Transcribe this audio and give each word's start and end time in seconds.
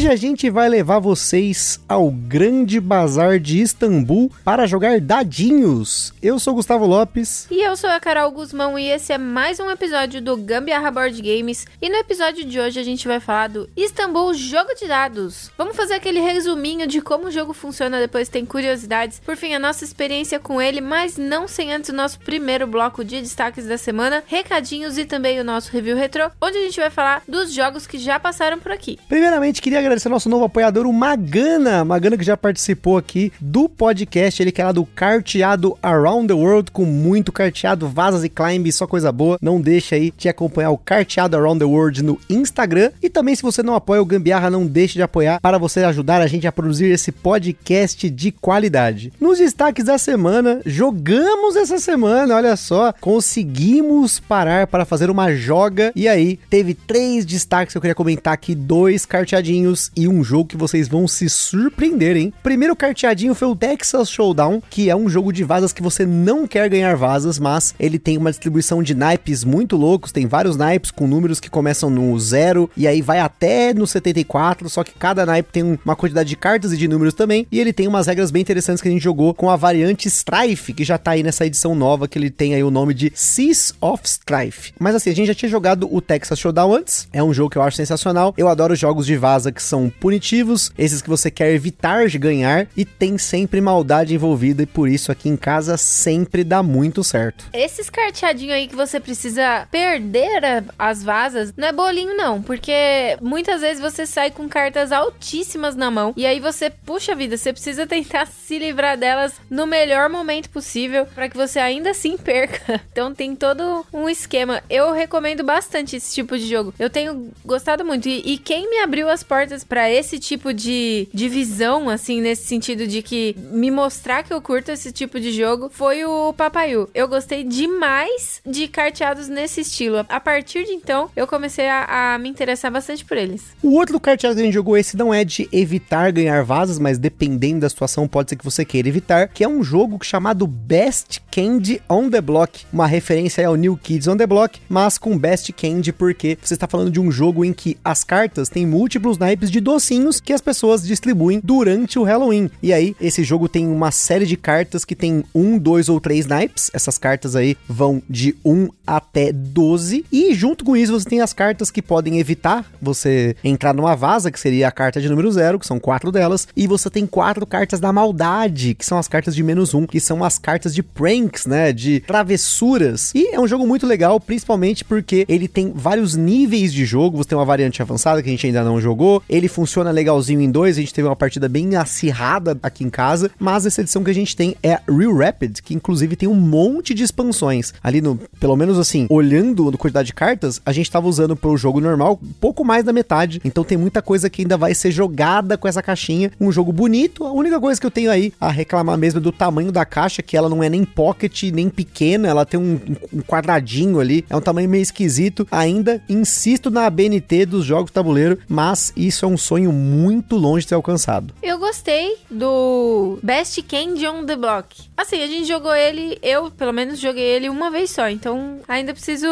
Hoje 0.00 0.08
a 0.08 0.16
gente 0.16 0.48
vai 0.48 0.66
levar 0.66 0.98
vocês 0.98 1.78
ao 1.86 2.10
Grande 2.10 2.80
Bazar 2.80 3.38
de 3.38 3.60
Istambul 3.60 4.32
para 4.42 4.66
jogar 4.66 4.98
dadinhos. 4.98 6.14
Eu 6.22 6.38
sou 6.38 6.54
Gustavo 6.54 6.86
Lopes. 6.86 7.46
E 7.50 7.62
eu 7.62 7.76
sou 7.76 7.90
a 7.90 8.00
Carol 8.00 8.30
Guzmão 8.30 8.78
e 8.78 8.88
esse 8.88 9.12
é 9.12 9.18
mais 9.18 9.60
um 9.60 9.70
episódio 9.70 10.22
do 10.22 10.38
Gambiarra 10.38 10.90
Board 10.90 11.20
Games. 11.20 11.66
E 11.82 11.90
no 11.90 11.96
episódio 11.96 12.46
de 12.46 12.58
hoje 12.58 12.80
a 12.80 12.82
gente 12.82 13.06
vai 13.06 13.20
falar 13.20 13.50
do 13.50 13.68
Istambul 13.76 14.32
Jogo 14.32 14.74
de 14.74 14.88
Dados. 14.88 15.50
Vamos 15.58 15.76
fazer 15.76 15.96
aquele 15.96 16.20
resuminho 16.20 16.86
de 16.86 17.02
como 17.02 17.26
o 17.26 17.30
jogo 17.30 17.52
funciona, 17.52 18.00
depois 18.00 18.30
tem 18.30 18.46
curiosidades. 18.46 19.20
Por 19.20 19.36
fim, 19.36 19.52
a 19.52 19.58
nossa 19.58 19.84
experiência 19.84 20.40
com 20.40 20.62
ele, 20.62 20.80
mas 20.80 21.18
não 21.18 21.46
sem 21.46 21.74
antes 21.74 21.90
o 21.90 21.94
nosso 21.94 22.18
primeiro 22.20 22.66
bloco 22.66 23.04
de 23.04 23.20
destaques 23.20 23.66
da 23.66 23.76
semana, 23.76 24.24
recadinhos 24.26 24.96
e 24.96 25.04
também 25.04 25.38
o 25.38 25.44
nosso 25.44 25.70
review 25.70 25.94
retrô, 25.94 26.30
onde 26.40 26.56
a 26.56 26.62
gente 26.62 26.80
vai 26.80 26.88
falar 26.88 27.22
dos 27.28 27.52
jogos 27.52 27.86
que 27.86 27.98
já 27.98 28.18
passaram 28.18 28.58
por 28.58 28.72
aqui. 28.72 28.98
Primeiramente, 29.06 29.60
queria 29.60 29.89
agradecer 29.90 30.06
ao 30.06 30.12
nosso 30.12 30.28
novo 30.28 30.44
apoiador, 30.44 30.86
o 30.86 30.92
Magana. 30.92 31.84
Magana 31.84 32.16
que 32.16 32.22
já 32.22 32.36
participou 32.36 32.96
aqui 32.96 33.32
do 33.40 33.68
podcast, 33.68 34.40
ele 34.40 34.52
que 34.52 34.62
é 34.62 34.64
lá 34.64 34.70
do 34.70 34.86
Carteado 34.86 35.76
Around 35.82 36.28
the 36.28 36.34
World, 36.34 36.70
com 36.70 36.84
muito 36.84 37.32
carteado, 37.32 37.88
vasas 37.88 38.22
e 38.22 38.28
climb, 38.28 38.70
só 38.70 38.86
coisa 38.86 39.10
boa. 39.10 39.36
Não 39.42 39.60
deixa 39.60 39.96
aí 39.96 40.14
de 40.16 40.28
acompanhar 40.28 40.70
o 40.70 40.78
Carteado 40.78 41.36
Around 41.36 41.58
the 41.58 41.64
World 41.64 42.04
no 42.04 42.20
Instagram. 42.30 42.92
E 43.02 43.10
também, 43.10 43.34
se 43.34 43.42
você 43.42 43.64
não 43.64 43.74
apoia 43.74 44.00
o 44.00 44.04
Gambiarra, 44.06 44.48
não 44.48 44.64
deixe 44.64 44.94
de 44.94 45.02
apoiar 45.02 45.40
para 45.40 45.58
você 45.58 45.80
ajudar 45.80 46.22
a 46.22 46.26
gente 46.28 46.46
a 46.46 46.52
produzir 46.52 46.86
esse 46.86 47.10
podcast 47.10 48.08
de 48.08 48.30
qualidade. 48.30 49.12
Nos 49.20 49.38
destaques 49.38 49.86
da 49.86 49.98
semana, 49.98 50.60
jogamos 50.64 51.56
essa 51.56 51.78
semana, 51.80 52.36
olha 52.36 52.54
só, 52.56 52.94
conseguimos 53.00 54.20
parar 54.20 54.68
para 54.68 54.84
fazer 54.84 55.10
uma 55.10 55.34
joga. 55.34 55.90
E 55.96 56.06
aí, 56.06 56.38
teve 56.48 56.74
três 56.74 57.26
destaques 57.26 57.72
que 57.72 57.76
eu 57.78 57.82
queria 57.82 57.94
comentar 57.94 58.32
aqui, 58.32 58.54
dois 58.54 59.04
carteadinhos 59.04 59.79
e 59.96 60.08
um 60.08 60.24
jogo 60.24 60.48
que 60.48 60.56
vocês 60.56 60.88
vão 60.88 61.06
se 61.06 61.28
surpreender, 61.28 62.16
hein? 62.16 62.32
Primeiro 62.42 62.74
carteadinho 62.74 63.34
foi 63.34 63.48
o 63.48 63.56
Texas 63.56 64.10
Showdown, 64.10 64.62
que 64.68 64.90
é 64.90 64.96
um 64.96 65.08
jogo 65.08 65.32
de 65.32 65.44
vasas 65.44 65.72
que 65.72 65.82
você 65.82 66.04
não 66.04 66.46
quer 66.46 66.68
ganhar 66.68 66.96
vasas, 66.96 67.38
mas 67.38 67.74
ele 67.78 67.98
tem 67.98 68.18
uma 68.18 68.30
distribuição 68.30 68.82
de 68.82 68.94
naipes 68.94 69.44
muito 69.44 69.76
loucos, 69.76 70.12
tem 70.12 70.26
vários 70.26 70.56
naipes 70.56 70.90
com 70.90 71.06
números 71.06 71.40
que 71.40 71.48
começam 71.48 71.88
no 71.88 72.18
zero 72.18 72.70
e 72.76 72.86
aí 72.86 73.00
vai 73.00 73.20
até 73.20 73.72
no 73.72 73.86
74, 73.86 74.68
só 74.68 74.82
que 74.82 74.92
cada 74.92 75.24
naipe 75.24 75.52
tem 75.52 75.78
uma 75.84 75.96
quantidade 75.96 76.28
de 76.28 76.36
cartas 76.36 76.72
e 76.72 76.76
de 76.76 76.88
números 76.88 77.14
também, 77.14 77.46
e 77.50 77.60
ele 77.60 77.72
tem 77.72 77.88
umas 77.88 78.06
regras 78.06 78.30
bem 78.30 78.42
interessantes 78.42 78.82
que 78.82 78.88
a 78.88 78.90
gente 78.90 79.02
jogou 79.02 79.34
com 79.34 79.50
a 79.50 79.56
variante 79.56 80.08
Strife, 80.08 80.72
que 80.72 80.84
já 80.84 80.98
tá 80.98 81.12
aí 81.12 81.22
nessa 81.22 81.46
edição 81.46 81.74
nova, 81.74 82.08
que 82.08 82.18
ele 82.18 82.30
tem 82.30 82.54
aí 82.54 82.62
o 82.62 82.70
nome 82.70 82.94
de 82.94 83.12
Seas 83.14 83.74
of 83.80 84.02
Strife. 84.04 84.72
Mas 84.78 84.94
assim, 84.94 85.10
a 85.10 85.14
gente 85.14 85.26
já 85.26 85.34
tinha 85.34 85.48
jogado 85.48 85.88
o 85.92 86.00
Texas 86.00 86.38
Showdown 86.38 86.74
antes, 86.74 87.08
é 87.12 87.22
um 87.22 87.32
jogo 87.32 87.50
que 87.50 87.58
eu 87.58 87.62
acho 87.62 87.76
sensacional, 87.76 88.34
eu 88.36 88.48
adoro 88.48 88.74
jogos 88.74 89.06
de 89.06 89.16
vaza 89.16 89.52
que 89.52 89.62
são 89.70 89.88
punitivos, 89.88 90.72
esses 90.76 91.00
que 91.00 91.08
você 91.08 91.30
quer 91.30 91.52
evitar 91.52 92.08
de 92.08 92.18
ganhar 92.18 92.66
e 92.76 92.84
tem 92.84 93.16
sempre 93.16 93.60
maldade 93.60 94.14
envolvida 94.14 94.62
e 94.62 94.66
por 94.66 94.88
isso 94.88 95.12
aqui 95.12 95.28
em 95.28 95.36
casa 95.36 95.76
sempre 95.76 96.42
dá 96.42 96.62
muito 96.62 97.04
certo. 97.04 97.46
Esses 97.52 97.88
carteadinhos 97.88 98.54
aí 98.54 98.66
que 98.66 98.74
você 98.74 98.98
precisa 98.98 99.68
perder 99.70 100.64
as 100.78 101.02
vasas, 101.02 101.54
não 101.56 101.68
é 101.68 101.72
bolinho 101.72 102.16
não, 102.16 102.42
porque 102.42 103.16
muitas 103.22 103.60
vezes 103.60 103.80
você 103.80 104.04
sai 104.04 104.30
com 104.30 104.48
cartas 104.48 104.90
altíssimas 104.90 105.76
na 105.76 105.90
mão 105.90 106.12
e 106.16 106.26
aí 106.26 106.40
você, 106.40 106.68
puxa 106.68 107.14
vida, 107.14 107.36
você 107.36 107.52
precisa 107.52 107.86
tentar 107.86 108.26
se 108.28 108.58
livrar 108.58 108.98
delas 108.98 109.34
no 109.48 109.66
melhor 109.66 110.08
momento 110.08 110.50
possível 110.50 111.06
para 111.06 111.28
que 111.28 111.36
você 111.36 111.58
ainda 111.60 111.90
assim 111.90 112.16
perca. 112.18 112.80
Então 112.90 113.14
tem 113.14 113.36
todo 113.36 113.86
um 113.92 114.08
esquema. 114.08 114.62
Eu 114.68 114.92
recomendo 114.92 115.44
bastante 115.44 115.96
esse 115.96 116.12
tipo 116.12 116.36
de 116.36 116.46
jogo. 116.46 116.74
Eu 116.78 116.90
tenho 116.90 117.30
gostado 117.44 117.84
muito 117.84 118.08
e, 118.08 118.34
e 118.34 118.38
quem 118.38 118.68
me 118.68 118.78
abriu 118.78 119.08
as 119.08 119.22
portas 119.22 119.59
para 119.64 119.90
esse 119.90 120.18
tipo 120.18 120.52
de 120.52 121.08
divisão, 121.12 121.88
assim, 121.88 122.20
nesse 122.20 122.44
sentido 122.44 122.86
de 122.86 123.02
que 123.02 123.36
me 123.50 123.70
mostrar 123.70 124.22
que 124.22 124.32
eu 124.32 124.40
curto 124.40 124.70
esse 124.70 124.92
tipo 124.92 125.20
de 125.20 125.32
jogo, 125.32 125.70
foi 125.70 126.04
o 126.04 126.32
Papaiu. 126.32 126.88
Eu 126.94 127.08
gostei 127.08 127.44
demais 127.44 128.40
de 128.46 128.68
carteados 128.68 129.28
nesse 129.28 129.60
estilo. 129.62 130.04
A 130.08 130.20
partir 130.20 130.64
de 130.64 130.72
então, 130.72 131.10
eu 131.14 131.26
comecei 131.26 131.68
a, 131.68 132.14
a 132.14 132.18
me 132.18 132.28
interessar 132.28 132.70
bastante 132.70 133.04
por 133.04 133.16
eles. 133.16 133.44
O 133.62 133.74
outro 133.74 133.98
carteado 134.00 134.36
que 134.36 134.42
a 134.42 134.44
gente 134.44 134.54
jogou, 134.54 134.76
esse 134.76 134.96
não 134.96 135.12
é 135.12 135.24
de 135.24 135.48
evitar 135.52 136.12
ganhar 136.12 136.42
vasas, 136.44 136.78
mas 136.78 136.98
dependendo 136.98 137.60
da 137.60 137.68
situação, 137.68 138.08
pode 138.08 138.30
ser 138.30 138.36
que 138.36 138.44
você 138.44 138.64
queira 138.64 138.88
evitar, 138.88 139.28
que 139.28 139.44
é 139.44 139.48
um 139.48 139.62
jogo 139.62 139.98
chamado 140.04 140.46
Best 140.46 141.22
Candy 141.30 141.82
on 141.88 142.08
the 142.08 142.20
Block, 142.20 142.64
uma 142.72 142.86
referência 142.86 143.46
ao 143.46 143.56
New 143.56 143.76
Kids 143.76 144.08
on 144.08 144.16
the 144.16 144.26
Block, 144.26 144.60
mas 144.68 144.98
com 144.98 145.18
Best 145.18 145.52
Candy 145.52 145.92
porque 145.92 146.38
você 146.40 146.54
está 146.54 146.66
falando 146.66 146.90
de 146.90 147.00
um 147.00 147.10
jogo 147.10 147.44
em 147.44 147.52
que 147.52 147.76
as 147.84 148.04
cartas 148.04 148.48
têm 148.48 148.66
múltiplos 148.66 149.18
naipes 149.18 149.49
de 149.50 149.60
docinhos 149.60 150.20
que 150.20 150.32
as 150.32 150.40
pessoas 150.40 150.86
distribuem 150.86 151.40
durante 151.42 151.98
o 151.98 152.02
Halloween. 152.02 152.50
E 152.62 152.72
aí, 152.72 152.94
esse 153.00 153.22
jogo 153.24 153.48
tem 153.48 153.66
uma 153.66 153.90
série 153.90 154.26
de 154.26 154.36
cartas 154.36 154.84
que 154.84 154.94
tem 154.94 155.24
um, 155.34 155.58
dois 155.58 155.88
ou 155.88 156.00
três 156.00 156.26
naipes. 156.26 156.70
Essas 156.72 156.98
cartas 156.98 157.34
aí 157.36 157.56
vão 157.68 158.02
de 158.08 158.34
1 158.44 158.68
até 158.86 159.32
12. 159.32 160.04
E 160.10 160.34
junto 160.34 160.64
com 160.64 160.76
isso, 160.76 160.92
você 160.92 161.08
tem 161.08 161.20
as 161.20 161.32
cartas 161.32 161.70
que 161.70 161.82
podem 161.82 162.18
evitar 162.18 162.64
você 162.80 163.36
entrar 163.42 163.74
numa 163.74 163.94
vaza, 163.94 164.30
que 164.30 164.40
seria 164.40 164.68
a 164.68 164.72
carta 164.72 165.00
de 165.00 165.08
número 165.08 165.30
0, 165.30 165.58
que 165.58 165.66
são 165.66 165.78
quatro 165.78 166.10
delas. 166.10 166.48
E 166.56 166.66
você 166.66 166.90
tem 166.90 167.06
quatro 167.06 167.46
cartas 167.46 167.80
da 167.80 167.92
maldade, 167.92 168.74
que 168.74 168.84
são 168.84 168.98
as 168.98 169.08
cartas 169.08 169.34
de 169.34 169.42
menos 169.42 169.74
um, 169.74 169.86
que 169.86 170.00
são 170.00 170.24
as 170.24 170.38
cartas 170.38 170.74
de 170.74 170.82
pranks, 170.82 171.46
né? 171.46 171.72
De 171.72 172.00
travessuras. 172.00 173.12
E 173.14 173.34
é 173.34 173.40
um 173.40 173.46
jogo 173.46 173.66
muito 173.66 173.86
legal, 173.86 174.18
principalmente 174.20 174.84
porque 174.84 175.24
ele 175.28 175.48
tem 175.48 175.72
vários 175.74 176.14
níveis 176.14 176.72
de 176.72 176.84
jogo. 176.84 177.18
Você 177.18 177.30
tem 177.30 177.38
uma 177.38 177.44
variante 177.44 177.82
avançada 177.82 178.22
que 178.22 178.28
a 178.28 178.32
gente 178.32 178.46
ainda 178.46 178.64
não 178.64 178.80
jogou. 178.80 179.22
Ele 179.28 179.39
funciona 179.48 179.90
legalzinho 179.90 180.40
em 180.40 180.50
dois. 180.50 180.76
A 180.76 180.80
gente 180.80 180.94
teve 180.94 181.08
uma 181.08 181.16
partida 181.16 181.48
bem 181.48 181.76
acirrada 181.76 182.58
aqui 182.62 182.84
em 182.84 182.90
casa. 182.90 183.30
Mas 183.38 183.66
essa 183.66 183.80
edição 183.80 184.02
que 184.02 184.10
a 184.10 184.14
gente 184.14 184.36
tem 184.36 184.56
é 184.62 184.78
Real 184.88 185.16
Rapid, 185.16 185.60
que 185.60 185.74
inclusive 185.74 186.16
tem 186.16 186.28
um 186.28 186.34
monte 186.34 186.94
de 186.94 187.02
expansões. 187.02 187.72
Ali 187.82 188.00
no, 188.00 188.16
pelo 188.38 188.56
menos 188.56 188.78
assim, 188.78 189.06
olhando 189.08 189.68
a 189.68 189.72
quantidade 189.72 190.06
de 190.06 190.14
cartas, 190.14 190.60
a 190.64 190.72
gente 190.72 190.90
tava 190.90 191.08
usando 191.08 191.36
pro 191.36 191.56
jogo 191.56 191.80
normal 191.80 192.20
pouco 192.40 192.64
mais 192.64 192.84
da 192.84 192.92
metade. 192.92 193.40
Então 193.44 193.64
tem 193.64 193.76
muita 193.76 194.02
coisa 194.02 194.30
que 194.30 194.42
ainda 194.42 194.56
vai 194.56 194.74
ser 194.74 194.90
jogada 194.90 195.56
com 195.56 195.68
essa 195.68 195.82
caixinha. 195.82 196.30
Um 196.40 196.50
jogo 196.50 196.72
bonito. 196.72 197.24
A 197.24 197.32
única 197.32 197.60
coisa 197.60 197.80
que 197.80 197.86
eu 197.86 197.90
tenho 197.90 198.10
aí 198.10 198.32
a 198.40 198.50
reclamar 198.50 198.96
mesmo 198.96 199.18
é 199.18 199.22
do 199.22 199.32
tamanho 199.32 199.72
da 199.72 199.84
caixa, 199.84 200.22
que 200.22 200.36
ela 200.36 200.48
não 200.48 200.62
é 200.62 200.68
nem 200.68 200.84
pocket, 200.84 201.44
nem 201.44 201.68
pequena. 201.68 202.28
Ela 202.28 202.44
tem 202.44 202.58
um, 202.58 202.80
um 203.12 203.20
quadradinho 203.20 204.00
ali. 204.00 204.24
É 204.28 204.36
um 204.36 204.40
tamanho 204.40 204.68
meio 204.68 204.82
esquisito. 204.82 205.46
Ainda 205.50 206.02
insisto 206.08 206.70
na 206.70 206.86
ABNT 206.86 207.46
dos 207.46 207.64
jogos 207.64 207.90
tabuleiro, 207.90 208.38
mas 208.48 208.92
isso 208.96 209.19
é 209.24 209.28
um 209.28 209.36
sonho 209.38 209.72
muito 209.72 210.36
longe 210.36 210.64
de 210.64 210.70
ser 210.70 210.74
alcançado. 210.74 211.34
Eu 211.42 211.58
gostei 211.58 212.16
do 212.30 213.18
Best 213.22 213.62
Candy 213.62 214.06
on 214.06 214.24
the 214.24 214.36
Block. 214.36 214.76
Assim, 214.96 215.22
a 215.22 215.26
gente 215.26 215.46
jogou 215.46 215.74
ele, 215.74 216.18
eu 216.22 216.50
pelo 216.50 216.72
menos 216.72 216.98
joguei 216.98 217.24
ele 217.24 217.48
uma 217.48 217.70
vez 217.70 217.90
só, 217.90 218.08
então 218.08 218.60
ainda 218.68 218.92
preciso 218.92 219.26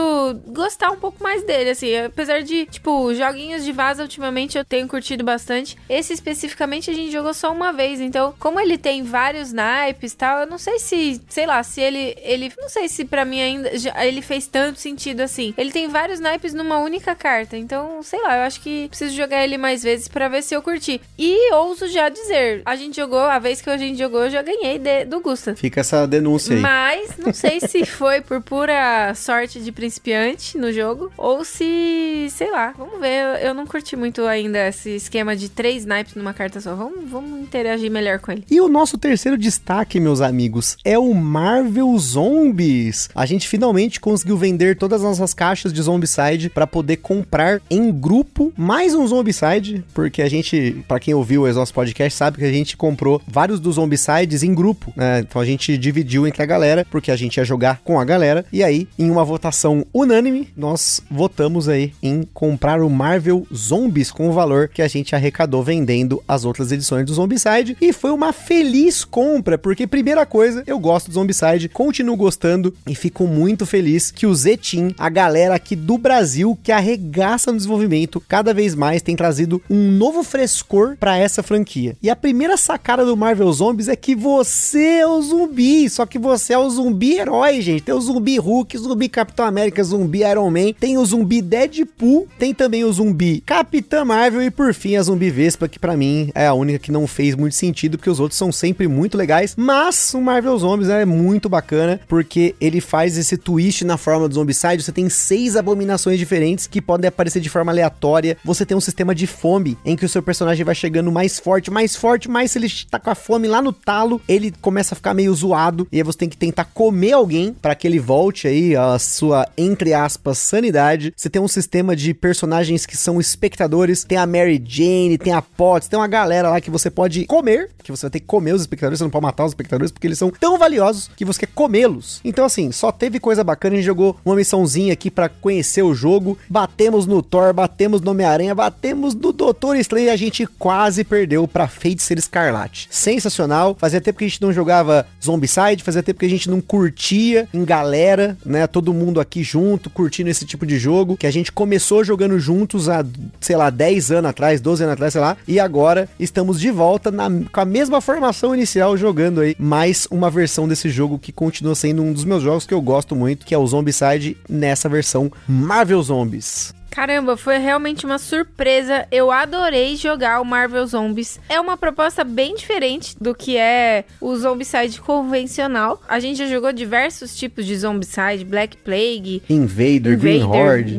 gostar 0.47 0.91
um 0.91 0.97
pouco 0.97 1.23
mais 1.23 1.43
dele, 1.45 1.71
assim, 1.71 1.95
apesar 1.97 2.43
de, 2.43 2.67
tipo, 2.67 3.13
joguinhos 3.15 3.65
de 3.65 3.73
vaza 3.73 4.03
ultimamente 4.03 4.57
eu 4.57 4.65
tenho 4.65 4.89
curtido 4.89 5.25
bastante. 5.25 5.77
Esse 5.89 6.13
especificamente 6.13 6.91
a 6.91 6.95
gente 6.95 7.11
jogou 7.13 7.35
só 7.35 7.53
uma 7.53 7.73
vez, 7.73 8.01
então, 8.01 8.35
como 8.39 8.59
ele 8.61 8.79
tem 8.79 9.03
vários 9.03 9.53
naipes 9.53 10.13
e 10.13 10.17
tal, 10.17 10.41
eu 10.41 10.47
não 10.47 10.59
sei 10.59 10.79
se, 10.79 11.21
sei 11.29 11.47
lá, 11.47 11.63
se 11.63 11.81
ele, 11.81 12.17
ele, 12.23 12.53
não 12.59 12.69
sei 12.69 12.89
se 12.89 13.05
pra 13.05 13.25
mim 13.25 13.41
ainda 13.41 13.79
já- 13.79 14.07
ele 14.07 14.23
fez 14.23 14.47
tanto 14.47 14.79
sentido 14.81 15.21
assim. 15.21 15.53
Ele 15.57 15.71
tem 15.71 15.89
vários 15.89 16.19
naipes 16.21 16.55
numa 16.55 16.79
única 16.79 17.15
carta, 17.15 17.57
então, 17.57 18.03
sei 18.03 18.21
lá, 18.23 18.37
eu 18.39 18.43
acho 18.45 18.61
que 18.61 18.89
preciso 18.89 19.15
jogar 19.15 19.45
ele 19.45 19.59
mais 19.59 19.78
vezes 19.83 20.09
pra 20.09 20.29
ver 20.29 20.43
se 20.43 20.55
eu 20.55 20.63
curti. 20.63 21.01
E 21.19 21.53
ouso 21.55 21.87
já 21.89 22.09
dizer, 22.09 22.63
a 22.65 22.77
gente 22.77 22.97
jogou, 22.97 23.19
a 23.21 23.39
vez 23.39 23.61
que 23.61 23.71
a 23.71 23.77
gente 23.77 23.99
jogou, 23.99 24.25
eu 24.25 24.31
já 24.31 24.43
ganhei 24.43 24.79
de- 24.79 25.05
do 25.05 25.21
Gusta. 25.21 25.55
Fica 25.57 25.81
essa 25.81 26.07
denúncia 26.07 26.55
aí. 26.57 26.61
Mas 26.63 27.11
não 27.19 27.33
sei 27.33 27.61
se 27.67 27.85
foi 27.87 28.21
por 28.21 28.41
pura 28.43 29.13
sorte 29.15 29.61
de 29.61 29.73
principiante 29.73 30.57
no 30.59 30.73
jogo 30.73 31.11
ou 31.17 31.45
se, 31.45 32.29
sei 32.31 32.51
lá, 32.51 32.73
vamos 32.77 33.01
ver. 33.01 33.09
Eu, 33.23 33.49
eu 33.49 33.55
não 33.55 33.67
curti 33.67 33.97
muito 33.97 34.23
ainda 34.23 34.69
esse 34.69 34.91
esquema 34.97 35.35
de 35.37 35.49
três 35.49 35.85
naipes 35.85 36.15
numa 36.15 36.33
carta 36.35 36.61
só. 36.61 36.75
Vamos, 36.75 37.09
vamos 37.11 37.41
interagir 37.41 37.91
melhor 37.91 38.19
com 38.19 38.33
ele. 38.33 38.45
E 38.51 38.61
o 38.61 38.69
nosso 38.69 38.97
terceiro 38.99 39.37
destaque, 39.39 39.99
meus 40.01 40.21
amigos, 40.21 40.77
é 40.85 40.99
o 40.99 41.13
Marvel 41.15 41.97
Zombies. 41.99 43.09
A 43.15 43.27
gente 43.27 43.49
finalmente 43.49 44.01
conseguiu 44.01 44.37
vender 44.37 44.77
todas 44.77 45.03
as 45.03 45.19
nossas 45.19 45.35
caixas 45.35 45.73
de 45.73 45.81
Zombicide 45.83 46.51
para 46.51 46.67
poder 46.67 46.97
comprar 46.99 47.61
em 47.71 47.91
grupo 47.93 48.53
mais 48.57 48.95
um 48.95 49.07
Zombicide. 49.07 49.68
Zombicide, 49.69 49.85
porque 49.93 50.23
a 50.23 50.29
gente, 50.29 50.85
para 50.87 51.01
quem 51.01 51.15
ouviu 51.15 51.43
o 51.43 51.49
Exhaust 51.49 51.75
Podcast, 51.75 52.17
sabe 52.17 52.39
que 52.39 52.45
a 52.45 52.53
gente 52.53 52.77
comprou 52.77 53.21
vários 53.27 53.61
dos 53.61 53.77
Zombicides 53.77 54.43
em 54.43 54.55
grupo, 54.55 54.93
né? 54.97 55.21
Então 55.21 55.41
a 55.41 55.45
gente 55.45 55.77
dividiu 55.77 56.27
entre 56.27 56.43
a 56.43 56.47
galera, 56.47 56.87
porque 56.91 57.11
a 57.11 57.17
gente 57.17 57.37
ia 57.37 57.45
jogar 57.45 57.81
com 57.85 58.01
a 58.01 58.05
galera, 58.05 58.45
e 58.53 58.63
aí, 58.63 58.89
em 58.99 59.11
uma 59.11 59.25
votação 59.25 59.85
unânime, 59.93 60.49
nós 60.57 61.01
votamos 61.11 61.69
aí 61.69 61.93
em 62.03 62.23
comprar 62.33 62.81
o 62.83 62.91
Marvel 62.91 63.47
Zombies 63.55 64.11
com 64.11 64.29
o 64.29 64.33
valor 64.33 64.69
que 64.69 64.83
a 64.83 64.89
gente 64.89 65.15
arrecadou 65.15 65.63
vendendo 65.63 66.23
as 66.27 66.45
outras 66.45 66.73
edições 66.73 67.05
do 67.05 67.15
Zombicide, 67.15 67.77
e 67.81 67.93
foi 67.93 68.11
uma 68.11 68.33
feliz 68.33 69.05
compra, 69.05 69.59
porque 69.59 69.87
primeira 69.87 70.25
coisa, 70.25 70.63
eu 70.67 70.79
gosto 70.79 71.09
do 71.09 71.15
Zombicide, 71.15 71.69
continuo 71.69 72.17
gostando 72.17 72.75
e 72.87 72.95
fico 72.95 73.27
muito 73.27 73.67
feliz 73.67 74.11
que 74.11 74.27
o 74.27 74.35
Z-Team, 74.35 74.95
a 74.99 75.09
galera 75.09 75.55
aqui 75.55 75.75
do 75.77 75.99
Brasil 75.99 76.59
que 76.63 76.73
arregaça 76.73 77.51
no 77.51 77.57
desenvolvimento, 77.59 78.23
cada 78.27 78.55
vez 78.55 78.75
mais 78.75 79.03
tem 79.03 79.17
trazido 79.17 79.58
um 79.69 79.91
novo 79.93 80.23
frescor 80.23 80.97
para 80.99 81.17
essa 81.17 81.43
franquia. 81.43 81.97
E 82.03 82.11
a 82.11 82.17
primeira 82.17 82.57
sacada 82.57 83.05
do 83.05 83.17
Marvel 83.17 83.53
Zombies 83.53 83.89
é 83.89 83.97
que 83.97 84.15
você 84.15 85.01
é 85.01 85.07
o 85.07 85.21
zumbi, 85.21 85.89
só 85.89 86.07
que 86.07 86.19
você 86.19 86.53
é 86.53 86.59
o 86.59 86.69
zumbi 86.69 87.19
herói, 87.19 87.61
gente. 87.61 87.83
Tem 87.83 87.95
o 87.95 88.01
zumbi 88.01 88.39
Hulk, 88.39 88.77
zumbi 88.79 89.09
Capitão 89.09 89.47
América, 89.47 89.83
zumbi 89.83 90.21
Iron 90.21 90.51
Man, 90.51 90.73
tem 90.79 90.99
o 90.99 91.05
zumbi 91.05 91.41
Deadpool, 91.41 92.27
tem 92.39 92.55
também 92.55 92.85
o 92.85 92.93
zumbi 92.93 93.43
Capitã 93.45 94.05
Marvel 94.05 94.43
e 94.43 94.51
por 94.51 94.75
fim 94.75 94.97
a 94.97 95.03
zumbi 95.03 95.31
Vespa, 95.31 95.69
que 95.69 95.79
para 95.79 95.97
mim 95.97 96.31
é 96.35 96.47
a 96.47 96.55
única 96.55 96.79
que 96.79 96.93
não 96.93 97.07
fez 97.07 97.35
muito 97.35 97.55
sentido, 97.55 97.99
porque 97.99 98.11
os 98.11 98.21
outros 98.21 98.39
são 98.39 98.53
sempre 98.53 98.89
muito 98.89 99.17
legais, 99.17 99.55
mas 99.57 100.13
o 100.15 100.21
Marvel 100.21 100.59
Zombies 100.59 100.89
é 100.89 101.05
muito 101.05 101.49
bacana, 101.49 102.01
porque 102.09 102.55
ele 102.61 102.81
faz 102.81 103.17
esse 103.17 103.37
twist 103.37 103.85
na 103.85 103.97
forma 103.97 104.29
do 104.29 104.35
Zombicide, 104.35 104.83
você 104.83 104.93
tem 104.93 105.09
seis 105.09 105.57
abominações 105.57 106.19
diferentes 106.19 106.67
que 106.67 106.81
podem 106.81 107.09
aparecer 107.09 107.41
de 107.41 107.49
forma 107.49 107.73
aleatória, 107.73 108.37
você 108.45 108.65
tem 108.65 108.77
um 108.77 108.81
sistema 108.81 109.15
de 109.15 109.27
fome, 109.27 109.48
em 109.85 109.97
que 109.97 110.05
o 110.05 110.09
seu 110.09 110.23
personagem 110.23 110.65
vai 110.65 110.75
chegando 110.75 111.11
mais 111.11 111.39
forte, 111.39 111.71
mais 111.71 111.97
forte, 111.97 112.29
mais 112.29 112.51
se 112.51 112.59
ele 112.59 112.69
tá 112.91 112.99
com 112.99 113.11
a 113.11 113.15
fome 113.15 113.49
lá 113.49 113.63
no 113.63 113.73
talo, 113.73 114.21
ele 114.29 114.53
começa 114.61 114.95
a 114.95 114.97
ficar 114.97 115.15
meio 115.15 115.35
zoado, 115.35 115.87
e 115.91 115.97
aí 115.97 116.03
você 116.03 116.19
tem 116.19 116.29
que 116.29 116.37
tentar 116.37 116.65
comer 116.65 117.13
alguém 117.13 117.53
para 117.53 117.75
que 117.75 117.87
ele 117.87 117.99
volte 117.99 118.47
aí 118.47 118.77
a 118.77 118.99
sua, 118.99 119.49
entre 119.57 119.95
aspas, 119.95 120.39
sanidade. 120.39 121.13
Você 121.17 121.31
tem 121.31 121.41
um 121.41 121.49
sistema 121.49 121.95
de 121.95 122.13
personagens 122.13 122.87
que 122.87 122.97
são 122.97 123.21
espectadores, 123.21 124.05
tem 124.05 124.19
a 124.19 124.27
Mary 124.27 124.63
Jane, 124.65 125.19
tem 125.19 125.33
a 125.33 125.43
Potts, 125.43 125.89
tem 125.89 125.99
uma 125.99 126.09
galera 126.09 126.51
lá 126.51 126.61
que 126.61 126.71
você 126.71 126.91
pode 126.91 127.25
comer, 127.27 127.71
que 127.83 127.91
você 127.91 128.03
vai 128.03 128.11
ter 128.11 128.21
que 128.21 128.27
comer 128.27 128.53
os 128.55 128.63
espectadores, 128.63 128.99
você 128.99 129.05
não 129.05 129.11
pode 129.11 129.25
matar 129.25 129.45
os 129.45 129.51
espectadores, 129.53 129.91
porque 129.91 130.07
eles 130.07 130.19
são 130.19 130.31
tão 130.31 130.59
valiosos 130.59 131.11
que 131.17 131.25
você 131.25 131.41
quer 131.41 131.53
comê-los. 131.55 132.21
Então 132.25 132.45
assim, 132.45 132.71
só 132.73 132.93
teve 132.93 133.19
coisa 133.21 133.43
bacana, 133.43 133.75
a 133.75 133.77
gente 133.79 133.87
jogou 133.87 134.17
uma 134.25 134.37
missãozinha 134.37 134.93
aqui 134.93 135.11
para 135.11 135.29
conhecer 135.29 135.83
o 135.83 135.95
jogo, 135.95 136.39
batemos 136.49 137.07
no 137.07 137.23
Thor, 137.23 137.53
batemos 137.53 138.01
no 138.01 138.11
Homem-Aranha, 138.11 138.55
batemos 138.55 139.15
no 139.15 139.33
Doutor 139.39 139.77
Estranho 139.77 140.11
a 140.11 140.17
gente 140.17 140.45
quase 140.59 141.05
perdeu 141.05 141.47
pra 141.47 141.69
Feiticeira 141.69 142.19
Escarlate. 142.19 142.89
Sensacional, 142.91 143.77
fazia 143.79 144.01
tempo 144.01 144.19
que 144.19 144.25
a 144.25 144.29
gente 144.29 144.43
não 144.43 144.53
jogava 144.53 145.07
Zombicide, 145.25 145.85
fazia 145.85 146.03
tempo 146.03 146.19
que 146.19 146.27
a 146.27 146.29
gente 146.29 146.51
não 146.51 146.61
curtia 146.61 147.49
em 147.55 147.65
galera, 147.65 148.37
né, 148.45 148.67
todo 148.67 148.93
mundo 148.93 149.21
aqui 149.21 149.45
junto, 149.45 149.89
curtindo 149.91 150.29
esse 150.29 150.45
tipo 150.45 150.67
de 150.67 150.77
jogo, 150.77 151.17
que 151.17 151.27
a 151.27 151.31
gente 151.31 151.53
começou 151.53 152.03
jogando 152.03 152.37
juntos 152.41 152.89
há, 152.89 153.07
sei 153.41 153.55
lá, 153.55 153.71
10 153.71 154.11
anos 154.11 154.31
atrás, 154.31 154.61
12 154.61 154.83
anos 154.83 154.95
atrás, 154.95 155.13
sei 155.13 155.21
lá, 155.21 155.37
e 155.47 155.61
agora 155.61 156.09
estamos 156.19 156.59
de 156.59 156.73
volta 156.73 157.13
na, 157.13 157.31
com 157.53 157.61
a 157.61 157.65
mesma 157.65 158.01
formação 158.01 158.53
inicial 158.53 158.97
jogando 158.97 159.41
aí 159.41 159.55
mais 159.57 160.09
uma 160.11 160.29
versão 160.29 160.67
desse 160.67 160.89
jogo 160.89 161.17
que 161.17 161.31
continua 161.31 161.77
sendo 161.77 162.03
um 162.03 162.13
dos 162.13 162.25
meus 162.25 162.43
jogos 162.43 162.67
que 162.67 162.75
eu 162.75 162.83
gosto 162.83 163.15
muito, 163.15 163.47
que 163.47 163.55
é 163.55 163.59
o 163.59 163.67
Zombicide 163.69 164.37
nessa 164.49 164.89
versão 164.89 165.31
Marvel 165.47 166.03
Zombies. 166.03 166.77
Caramba, 166.91 167.37
foi 167.37 167.59
realmente 167.59 168.05
uma 168.05 168.19
surpresa. 168.19 169.07
Eu 169.11 169.31
adorei 169.31 169.97
jogar 169.97 170.41
o 170.41 170.45
Marvel 170.45 170.87
Zombies. 170.87 171.39
É 171.49 171.61
uma 171.61 171.77
proposta 171.77 172.25
bem 172.25 172.55
diferente 172.55 173.17
do 173.21 173.35
que 173.35 173.57
é 173.57 174.05
o 174.21 174.35
Zombicide 174.37 175.01
convencional. 175.01 176.03
A 176.09 176.19
gente 176.19 176.39
já 176.39 176.47
jogou 176.47 176.73
diversos 176.73 177.37
tipos 177.37 177.67
de 177.67 177.77
Zombicide, 177.77 178.45
Black 178.45 178.77
Plague, 178.79 179.43
Invader, 179.49 180.15
Invader 180.15 180.19
Green 180.19 180.43
Horde. 180.43 180.99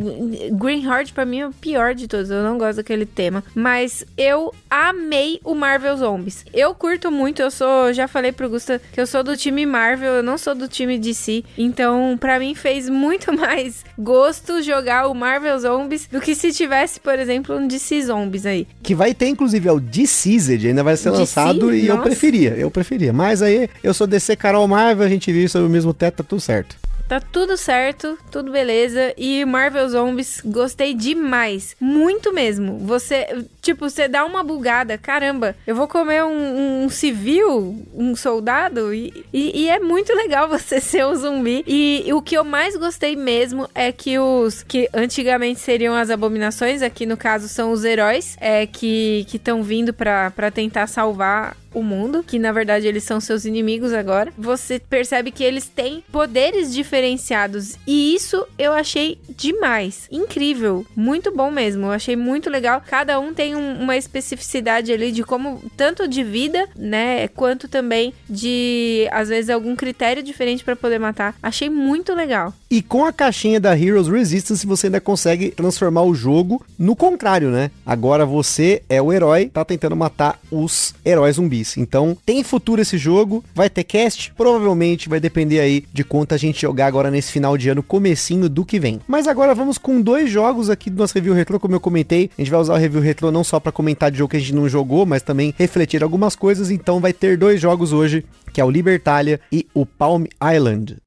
Green 0.52 0.88
Horde 0.88 1.14
pra 1.14 1.26
mim 1.26 1.40
é 1.40 1.48
o 1.48 1.54
pior 1.54 1.94
de 1.94 2.08
todos. 2.08 2.30
Eu 2.30 2.44
não 2.44 2.58
gosto 2.58 2.78
daquele 2.78 3.06
tema, 3.06 3.44
mas 3.54 4.06
eu 4.18 4.54
amei 4.70 5.40
o 5.44 5.54
Marvel 5.54 5.98
Zombies. 5.98 6.46
Eu 6.54 6.74
curto 6.74 7.12
muito, 7.12 7.42
eu 7.42 7.52
sou, 7.52 7.92
já 7.94 8.08
falei 8.08 8.32
pro 8.32 8.50
Gusta 8.50 8.82
que 8.94 9.02
eu 9.02 9.08
sou 9.08 9.24
do 9.24 9.36
time 9.36 9.66
Marvel, 9.66 10.14
eu 10.14 10.24
não 10.24 10.38
sou 10.38 10.56
do 10.56 10.68
time 10.68 10.98
DC. 10.98 11.44
Então, 11.58 12.18
para 12.20 12.40
mim 12.40 12.56
fez 12.56 12.88
muito 12.90 13.34
mais 13.36 13.84
gosto 13.98 14.62
jogar 14.62 15.08
o 15.08 15.14
Marvel 15.14 15.60
Zombies 15.60 15.79
zombies 15.80 16.08
do 16.12 16.20
que 16.20 16.36
se 16.36 16.52
tivesse, 16.52 17.00
por 17.00 17.18
exemplo, 17.18 17.56
um 17.56 17.68
DC 17.68 18.04
Zombies 18.04 18.46
aí. 18.46 18.68
Que 18.84 18.94
vai 18.94 19.14
ter, 19.14 19.28
inclusive, 19.28 19.68
é 19.68 19.72
o 19.72 19.80
Deceased, 19.80 20.68
ainda 20.68 20.84
vai 20.84 20.98
ser 20.98 21.10
DC? 21.12 21.20
lançado 21.20 21.74
e 21.74 21.84
Nossa. 21.84 22.00
eu 22.00 22.04
preferia, 22.04 22.50
eu 22.52 22.72
preferia. 22.72 23.14
Mas 23.14 23.42
aí, 23.42 23.70
eu 23.84 23.94
sou 23.94 24.06
DC 24.06 24.36
Carol 24.36 24.68
Marvel, 24.68 25.06
a 25.06 25.10
gente 25.10 25.32
vive 25.32 25.48
sob 25.48 25.66
o 25.66 25.70
mesmo 25.70 25.94
teto, 25.94 26.18
tá 26.18 26.24
tudo 26.24 26.42
certo. 26.42 26.76
Tá 27.10 27.20
tudo 27.20 27.58
certo, 27.58 28.20
tudo 28.30 28.52
beleza. 28.52 29.16
E 29.18 29.44
Marvel 29.44 29.90
Zombies, 29.90 30.44
gostei 30.46 30.94
demais. 30.94 31.76
Muito 31.80 32.32
mesmo. 32.32 32.78
Você, 32.86 33.48
tipo, 33.64 33.90
você 33.90 34.08
dá 34.08 34.24
uma 34.24 34.44
bugada. 34.44 34.96
Caramba, 34.96 35.56
eu 35.66 35.74
vou 35.76 35.88
comer 35.88 36.24
um, 36.24 36.84
um 36.84 36.90
civil, 36.90 37.84
um 37.96 38.16
soldado. 38.16 38.94
E, 38.94 39.26
e, 39.34 39.64
e, 39.64 39.70
é 39.70 39.80
muito 39.80 40.14
legal 40.14 40.46
você 40.50 40.80
ser 40.80 41.04
um 41.04 41.16
zumbi. 41.16 41.64
E, 41.66 42.04
e, 42.06 42.14
o 42.14 42.22
que 42.22 42.38
eu 42.38 42.44
mais 42.44 42.76
gostei 42.76 43.16
mesmo 43.16 43.68
é 43.74 43.92
que 43.92 44.20
os 44.20 44.62
que 44.62 44.88
antigamente 44.94 45.60
seriam 45.60 45.96
as 45.96 46.12
abominações, 46.12 46.84
aqui 46.84 47.08
no 47.08 47.18
caso 47.18 47.50
são 47.50 47.72
os 47.72 47.84
heróis, 47.84 48.38
é 48.40 48.68
que 48.68 49.26
estão 49.34 49.64
vindo 49.64 49.92
para 49.92 50.52
tentar 50.54 50.86
salvar 50.86 51.58
o 51.74 51.84
mundo, 51.84 52.24
que 52.24 52.40
na 52.40 52.52
verdade 52.52 52.88
eles 52.88 53.04
são 53.04 53.20
seus 53.20 53.46
inimigos 53.46 53.94
agora. 53.94 54.34
Você 54.38 54.80
percebe 54.80 55.32
que 55.32 55.44
eles 55.44 55.68
têm 55.68 56.04
poderes 56.12 56.74
diferenciados 56.74 57.78
e 57.86 58.16
isso 58.16 58.46
eu 58.58 58.74
achei 58.74 59.20
demais, 59.30 60.08
incrível, 60.12 60.86
muito 60.96 61.32
bom 61.36 61.52
mesmo. 61.52 61.88
Eu 61.88 61.92
achei 61.92 62.16
muito 62.16 62.50
legal. 62.50 62.82
Cada 62.86 63.20
um 63.20 63.34
tem 63.34 63.56
um, 63.56 63.82
uma 63.82 63.96
especificidade 63.96 64.92
ali 64.92 65.12
de 65.12 65.24
como 65.24 65.62
tanto 65.78 66.08
de 66.08 66.24
vida, 66.24 66.68
né, 66.76 67.28
quanto 67.30 67.68
também 67.68 68.14
de 68.30 69.08
às 69.12 69.30
vezes 69.30 69.50
algum 69.50 69.76
critério 69.76 70.24
diferente 70.24 70.64
para 70.64 70.76
poder 70.76 71.00
matar. 71.00 71.36
Achei 71.42 71.70
muito 71.70 72.14
legal. 72.14 72.54
E 72.70 72.82
com 72.82 73.06
a 73.06 73.14
caixinha 73.14 73.60
da 73.60 73.78
Heroes 73.78 74.08
Resistance 74.08 74.66
você 74.66 74.88
ainda 74.88 75.02
consegue 75.02 75.52
transformar 75.52 76.04
o 76.04 76.14
jogo 76.14 76.64
no 76.78 76.96
contrário, 76.96 77.50
né? 77.50 77.72
Agora 77.86 78.26
você 78.26 78.82
é 78.90 79.02
o 79.02 79.12
herói, 79.12 79.48
tá 79.48 79.64
tentando 79.64 79.96
matar 79.96 80.40
os 80.52 80.94
heróis 81.06 81.36
zumbis 81.36 81.59
Então, 81.78 82.18
tem 82.26 82.44
futuro 82.44 82.82
esse 82.82 82.98
jogo, 82.98 83.44
vai 83.54 83.70
ter 83.70 83.84
cast, 83.84 84.34
provavelmente 84.36 85.10
vai 85.10 85.20
depender 85.20 85.60
aí 85.60 85.84
de 85.92 86.04
quanto 86.04 86.34
a 86.34 86.38
gente 86.38 86.62
jogar 86.62 86.88
agora 86.88 87.12
nesse 87.12 87.32
final 87.32 87.58
de 87.58 87.70
ano, 87.70 87.84
comecinho 87.84 88.50
do 88.50 88.66
que 88.66 88.80
vem. 88.80 89.00
Mas 89.08 89.28
agora 89.28 89.56
vamos 89.56 89.78
com 89.78 90.02
dois 90.02 90.30
jogos 90.30 90.70
aqui 90.70 90.90
do 90.90 90.98
nosso 90.98 91.14
review 91.14 91.34
retro, 91.34 91.60
como 91.60 91.76
eu 91.76 91.80
comentei. 91.80 92.30
A 92.38 92.42
gente 92.42 92.52
vai 92.52 92.60
usar 92.60 92.74
o 92.74 92.78
review 92.78 93.02
retro 93.02 93.32
não 93.32 93.44
só 93.44 93.60
para 93.60 93.72
comentar 93.72 94.12
de 94.12 94.18
jogo 94.18 94.32
que 94.32 94.38
a 94.38 94.40
gente 94.40 94.54
não 94.54 94.70
jogou, 94.70 95.06
mas 95.06 95.22
também 95.22 95.54
refletir 95.58 96.04
algumas 96.04 96.36
coisas. 96.36 96.72
Então, 96.72 97.00
vai 97.00 97.14
ter 97.14 97.38
dois 97.38 97.60
jogos 97.60 97.94
hoje, 97.94 98.26
que 98.54 98.62
é 98.62 98.66
o 98.66 98.70
Libertalia 98.70 99.40
e 99.52 99.68
o 99.74 99.86
Palm 99.86 100.26
Island. 100.56 100.98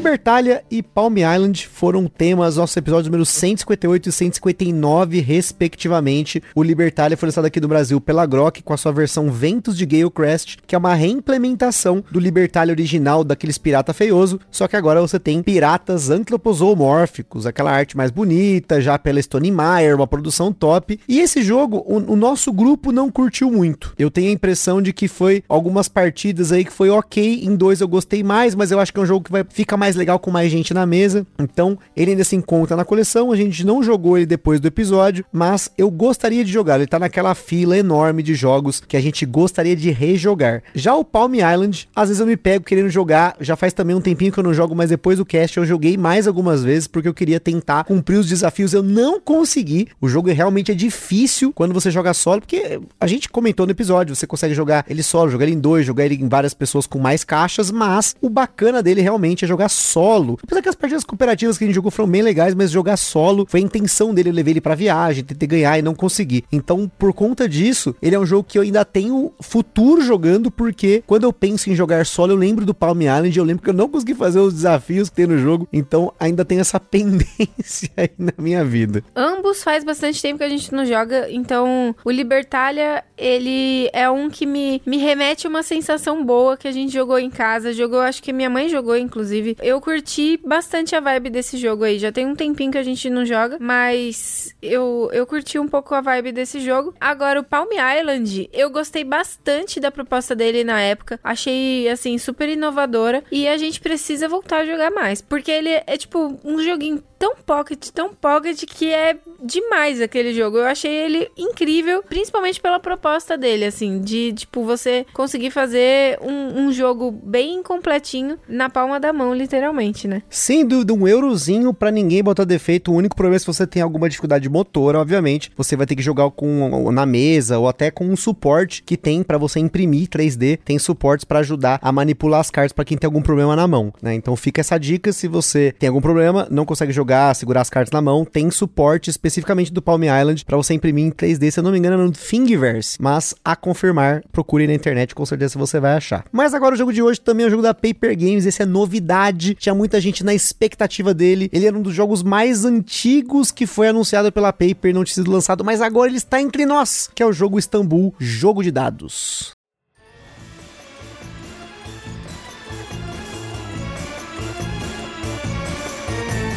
Libertalia 0.00 0.62
e 0.70 0.82
Palm 0.82 1.18
Island 1.18 1.68
foram 1.68 2.06
temas 2.06 2.56
nossos 2.56 2.74
episódios 2.74 3.08
números 3.08 3.28
158 3.28 4.08
e 4.08 4.12
159, 4.12 5.20
respectivamente. 5.20 6.42
O 6.54 6.62
Libertalia 6.62 7.18
foi 7.18 7.26
lançado 7.26 7.44
aqui 7.44 7.60
no 7.60 7.68
Brasil 7.68 8.00
pela 8.00 8.24
Grok 8.24 8.62
com 8.62 8.72
a 8.72 8.78
sua 8.78 8.92
versão 8.92 9.30
Ventos 9.30 9.76
de 9.76 9.84
Galecrest, 9.84 10.56
que 10.66 10.74
é 10.74 10.78
uma 10.78 10.94
reimplementação 10.94 12.02
do 12.10 12.18
Libertalia 12.18 12.72
original 12.72 13.22
daqueles 13.22 13.58
pirata 13.58 13.92
feioso, 13.92 14.40
só 14.50 14.66
que 14.66 14.74
agora 14.74 15.02
você 15.02 15.18
tem 15.18 15.42
piratas 15.42 16.08
antropozoomórficos, 16.08 17.44
aquela 17.44 17.70
arte 17.70 17.94
mais 17.94 18.10
bonita, 18.10 18.80
já 18.80 18.98
pela 18.98 19.20
Stone 19.20 19.50
Meyer, 19.50 19.96
uma 19.96 20.06
produção 20.06 20.50
top. 20.50 20.98
E 21.06 21.20
esse 21.20 21.42
jogo, 21.42 21.84
o, 21.86 22.14
o 22.14 22.16
nosso 22.16 22.50
grupo 22.54 22.90
não 22.90 23.10
curtiu 23.10 23.50
muito. 23.50 23.92
Eu 23.98 24.10
tenho 24.10 24.30
a 24.30 24.32
impressão 24.32 24.80
de 24.80 24.94
que 24.94 25.06
foi 25.06 25.44
algumas 25.46 25.88
partidas 25.88 26.52
aí 26.52 26.64
que 26.64 26.72
foi 26.72 26.88
ok, 26.88 27.44
em 27.44 27.54
dois 27.54 27.82
eu 27.82 27.88
gostei 27.88 28.22
mais, 28.22 28.54
mas 28.54 28.70
eu 28.70 28.80
acho 28.80 28.90
que 28.90 28.98
é 28.98 29.02
um 29.02 29.06
jogo 29.06 29.26
que 29.26 29.30
vai 29.30 29.44
ficar 29.46 29.76
mais 29.76 29.89
mais 29.90 29.96
legal 29.96 30.18
com 30.20 30.30
mais 30.30 30.50
gente 30.52 30.72
na 30.72 30.86
mesa. 30.86 31.26
Então, 31.38 31.76
ele 31.96 32.12
ainda 32.12 32.22
se 32.22 32.36
encontra 32.36 32.76
na 32.76 32.84
coleção. 32.84 33.32
A 33.32 33.36
gente 33.36 33.64
não 33.64 33.82
jogou 33.82 34.16
ele 34.16 34.26
depois 34.26 34.60
do 34.60 34.68
episódio, 34.68 35.24
mas 35.32 35.70
eu 35.76 35.90
gostaria 35.90 36.44
de 36.44 36.52
jogar. 36.52 36.76
Ele 36.76 36.86
tá 36.86 36.98
naquela 36.98 37.34
fila 37.34 37.76
enorme 37.76 38.22
de 38.22 38.34
jogos 38.34 38.80
que 38.80 38.96
a 38.96 39.00
gente 39.00 39.26
gostaria 39.26 39.74
de 39.74 39.90
rejogar. 39.90 40.62
Já 40.74 40.94
o 40.94 41.04
Palm 41.04 41.34
Island, 41.34 41.88
às 41.94 42.08
vezes 42.08 42.20
eu 42.20 42.26
me 42.26 42.36
pego 42.36 42.64
querendo 42.64 42.88
jogar. 42.88 43.36
Já 43.40 43.56
faz 43.56 43.72
também 43.72 43.96
um 43.96 44.00
tempinho 44.00 44.30
que 44.30 44.38
eu 44.38 44.44
não 44.44 44.54
jogo, 44.54 44.76
mas 44.76 44.90
depois 44.90 45.18
do 45.18 45.24
cast 45.24 45.58
eu 45.58 45.66
joguei 45.66 45.96
mais 45.96 46.28
algumas 46.28 46.62
vezes 46.62 46.86
porque 46.86 47.08
eu 47.08 47.14
queria 47.14 47.40
tentar 47.40 47.84
cumprir 47.84 48.16
os 48.16 48.28
desafios. 48.28 48.72
Eu 48.72 48.82
não 48.82 49.20
consegui. 49.20 49.88
O 50.00 50.08
jogo 50.08 50.30
realmente 50.30 50.70
é 50.70 50.74
difícil 50.74 51.52
quando 51.52 51.74
você 51.74 51.90
joga 51.90 52.14
solo, 52.14 52.40
porque 52.40 52.80
a 53.00 53.06
gente 53.08 53.28
comentou 53.28 53.66
no 53.66 53.72
episódio, 53.72 54.14
você 54.14 54.26
consegue 54.26 54.54
jogar 54.54 54.84
ele 54.88 55.02
solo, 55.02 55.30
jogar 55.30 55.46
ele 55.46 55.54
em 55.54 55.60
dois, 55.60 55.84
jogar 55.84 56.04
ele 56.04 56.14
em 56.14 56.28
várias 56.28 56.54
pessoas 56.54 56.86
com 56.86 56.98
mais 56.98 57.24
caixas, 57.24 57.70
mas 57.70 58.14
o 58.20 58.28
bacana 58.28 58.82
dele 58.82 59.00
realmente 59.00 59.44
é 59.44 59.48
jogar 59.48 59.68
solo. 59.70 60.38
Apesar 60.42 60.62
que 60.62 60.68
as 60.68 60.74
partidas 60.74 61.04
cooperativas 61.04 61.56
que 61.56 61.64
a 61.64 61.66
gente 61.66 61.74
jogou 61.74 61.90
foram 61.90 62.08
bem 62.08 62.22
legais, 62.22 62.54
mas 62.54 62.70
jogar 62.70 62.96
solo 62.96 63.46
foi 63.48 63.60
a 63.60 63.62
intenção 63.62 64.12
dele. 64.12 64.30
Eu 64.30 64.34
levei 64.34 64.52
ele 64.52 64.60
pra 64.60 64.74
viagem, 64.74 65.24
tentei 65.24 65.48
ganhar 65.48 65.78
e 65.78 65.82
não 65.82 65.94
consegui. 65.94 66.44
Então, 66.52 66.90
por 66.98 67.12
conta 67.12 67.48
disso, 67.48 67.94
ele 68.02 68.14
é 68.14 68.18
um 68.18 68.26
jogo 68.26 68.46
que 68.48 68.58
eu 68.58 68.62
ainda 68.62 68.84
tenho 68.84 69.32
futuro 69.40 70.02
jogando, 70.02 70.50
porque 70.50 71.02
quando 71.06 71.24
eu 71.24 71.32
penso 71.32 71.70
em 71.70 71.74
jogar 71.74 72.04
solo, 72.06 72.32
eu 72.32 72.36
lembro 72.36 72.66
do 72.66 72.74
Palm 72.74 73.00
Island, 73.00 73.38
eu 73.38 73.44
lembro 73.44 73.62
que 73.62 73.70
eu 73.70 73.74
não 73.74 73.88
consegui 73.88 74.14
fazer 74.14 74.40
os 74.40 74.52
desafios 74.52 75.08
que 75.08 75.16
tem 75.16 75.26
no 75.26 75.38
jogo, 75.38 75.68
então 75.72 76.12
ainda 76.18 76.44
tem 76.44 76.60
essa 76.60 76.78
pendência 76.80 77.90
aí 77.96 78.10
na 78.18 78.32
minha 78.38 78.64
vida. 78.64 79.02
Ambos 79.14 79.62
faz 79.62 79.84
bastante 79.84 80.20
tempo 80.20 80.38
que 80.38 80.44
a 80.44 80.48
gente 80.48 80.72
não 80.72 80.84
joga, 80.84 81.30
então 81.30 81.94
o 82.04 82.10
Libertalia, 82.10 83.04
ele 83.16 83.88
é 83.92 84.10
um 84.10 84.28
que 84.28 84.46
me, 84.46 84.82
me 84.86 84.98
remete 84.98 85.46
a 85.46 85.50
uma 85.50 85.62
sensação 85.62 86.24
boa 86.24 86.56
que 86.56 86.68
a 86.68 86.72
gente 86.72 86.92
jogou 86.92 87.18
em 87.18 87.30
casa, 87.30 87.72
jogou, 87.72 88.00
acho 88.00 88.22
que 88.22 88.32
minha 88.32 88.50
mãe 88.50 88.68
jogou, 88.68 88.96
inclusive. 88.96 89.56
Eu 89.62 89.80
curti 89.80 90.40
bastante 90.44 90.94
a 90.96 91.00
vibe 91.00 91.30
desse 91.30 91.56
jogo 91.56 91.84
aí, 91.84 91.98
já 91.98 92.10
tem 92.10 92.26
um 92.26 92.34
tempinho 92.34 92.72
que 92.72 92.78
a 92.78 92.82
gente 92.82 93.10
não 93.10 93.24
joga, 93.24 93.58
mas 93.60 94.54
eu, 94.62 95.10
eu 95.12 95.26
curti 95.26 95.58
um 95.58 95.68
pouco 95.68 95.94
a 95.94 96.00
vibe 96.00 96.32
desse 96.32 96.60
jogo. 96.60 96.94
Agora, 97.00 97.40
o 97.40 97.44
Palm 97.44 97.68
Island, 97.72 98.48
eu 98.52 98.70
gostei 98.70 99.04
bastante 99.04 99.80
da 99.80 99.90
proposta 99.90 100.34
dele 100.34 100.64
na 100.64 100.80
época, 100.80 101.20
achei, 101.22 101.88
assim, 101.88 102.18
super 102.18 102.48
inovadora, 102.48 103.22
e 103.30 103.46
a 103.46 103.56
gente 103.56 103.80
precisa 103.80 104.28
voltar 104.28 104.58
a 104.58 104.66
jogar 104.66 104.90
mais, 104.90 105.20
porque 105.20 105.50
ele 105.50 105.70
é, 105.70 105.96
tipo, 105.96 106.38
um 106.44 106.62
joguinho 106.62 107.02
tão 107.20 107.34
pocket, 107.36 107.90
tão 107.90 108.14
pocket 108.14 108.64
que 108.64 108.90
é 108.90 109.18
demais 109.44 110.00
aquele 110.00 110.32
jogo. 110.32 110.56
Eu 110.56 110.64
achei 110.64 110.90
ele 110.90 111.30
incrível, 111.36 112.02
principalmente 112.02 112.58
pela 112.58 112.80
proposta 112.80 113.36
dele, 113.36 113.66
assim, 113.66 114.00
de 114.00 114.32
tipo 114.32 114.64
você 114.64 115.04
conseguir 115.12 115.50
fazer 115.50 116.18
um, 116.22 116.62
um 116.62 116.72
jogo 116.72 117.10
bem 117.12 117.62
completinho 117.62 118.38
na 118.48 118.70
palma 118.70 118.98
da 118.98 119.12
mão, 119.12 119.34
literalmente, 119.34 120.08
né? 120.08 120.22
Sem 120.30 120.64
dúvida, 120.64 120.94
um 120.94 121.06
eurozinho 121.06 121.74
para 121.74 121.90
ninguém 121.90 122.22
botar 122.22 122.44
defeito. 122.44 122.90
O 122.90 122.94
único 122.94 123.14
problema 123.14 123.36
é 123.36 123.38
se 123.38 123.46
você 123.46 123.66
tem 123.66 123.82
alguma 123.82 124.08
dificuldade 124.08 124.48
motora, 124.48 124.98
obviamente, 124.98 125.52
você 125.54 125.76
vai 125.76 125.86
ter 125.86 125.96
que 125.96 126.02
jogar 126.02 126.30
com 126.30 126.90
na 126.90 127.04
mesa 127.04 127.58
ou 127.58 127.68
até 127.68 127.90
com 127.90 128.06
um 128.06 128.16
suporte 128.16 128.82
que 128.82 128.96
tem 128.96 129.22
para 129.22 129.36
você 129.36 129.60
imprimir 129.60 130.08
3D, 130.08 130.58
tem 130.64 130.78
suportes 130.78 131.26
para 131.26 131.40
ajudar 131.40 131.78
a 131.82 131.92
manipular 131.92 132.40
as 132.40 132.50
cartas 132.50 132.72
para 132.72 132.86
quem 132.86 132.96
tem 132.96 133.06
algum 133.06 133.20
problema 133.20 133.54
na 133.54 133.68
mão, 133.68 133.92
né? 134.00 134.14
Então 134.14 134.34
fica 134.36 134.62
essa 134.62 134.78
dica 134.78 135.12
se 135.12 135.28
você 135.28 135.74
tem 135.78 135.88
algum 135.88 136.00
problema, 136.00 136.48
não 136.50 136.64
consegue 136.64 136.92
jogar 136.92 137.09
jogar, 137.10 137.34
segurar 137.34 137.60
as 137.60 137.70
cartas 137.70 137.90
na 137.92 138.00
mão, 138.00 138.24
tem 138.24 138.50
suporte 138.50 139.10
especificamente 139.10 139.72
do 139.72 139.82
Palm 139.82 140.02
Island 140.04 140.44
para 140.44 140.56
você 140.56 140.74
imprimir 140.74 141.04
em 141.04 141.10
3D, 141.10 141.50
se 141.50 141.58
eu 141.58 141.64
não 141.64 141.72
me 141.72 141.78
engano, 141.78 142.00
é 142.00 142.04
no 142.06 142.12
Thingiverse. 142.12 142.96
Mas 143.00 143.34
a 143.44 143.56
confirmar, 143.56 144.22
procure 144.30 144.66
na 144.66 144.74
internet, 144.74 145.14
com 145.14 145.26
certeza 145.26 145.58
você 145.58 145.80
vai 145.80 145.96
achar. 145.96 146.24
Mas 146.30 146.54
agora 146.54 146.74
o 146.74 146.78
jogo 146.78 146.92
de 146.92 147.02
hoje 147.02 147.20
também 147.20 147.44
é 147.44 147.48
o 147.48 147.50
jogo 147.50 147.62
da 147.62 147.74
Paper 147.74 148.16
Games, 148.16 148.46
esse 148.46 148.62
é 148.62 148.66
novidade. 148.66 149.54
Tinha 149.56 149.74
muita 149.74 150.00
gente 150.00 150.22
na 150.22 150.32
expectativa 150.32 151.12
dele. 151.12 151.50
Ele 151.52 151.66
era 151.66 151.76
um 151.76 151.82
dos 151.82 151.94
jogos 151.94 152.22
mais 152.22 152.64
antigos 152.64 153.50
que 153.50 153.66
foi 153.66 153.88
anunciado 153.88 154.30
pela 154.30 154.52
Paper, 154.52 154.94
não 154.94 155.02
tinha 155.02 155.14
sido 155.14 155.32
lançado, 155.32 155.64
mas 155.64 155.80
agora 155.80 156.08
ele 156.08 156.18
está 156.18 156.40
entre 156.40 156.64
nós, 156.64 157.10
que 157.12 157.22
é 157.22 157.26
o 157.26 157.32
jogo 157.32 157.58
Istanbul, 157.58 158.14
jogo 158.18 158.62
de 158.62 158.70
dados. 158.70 159.52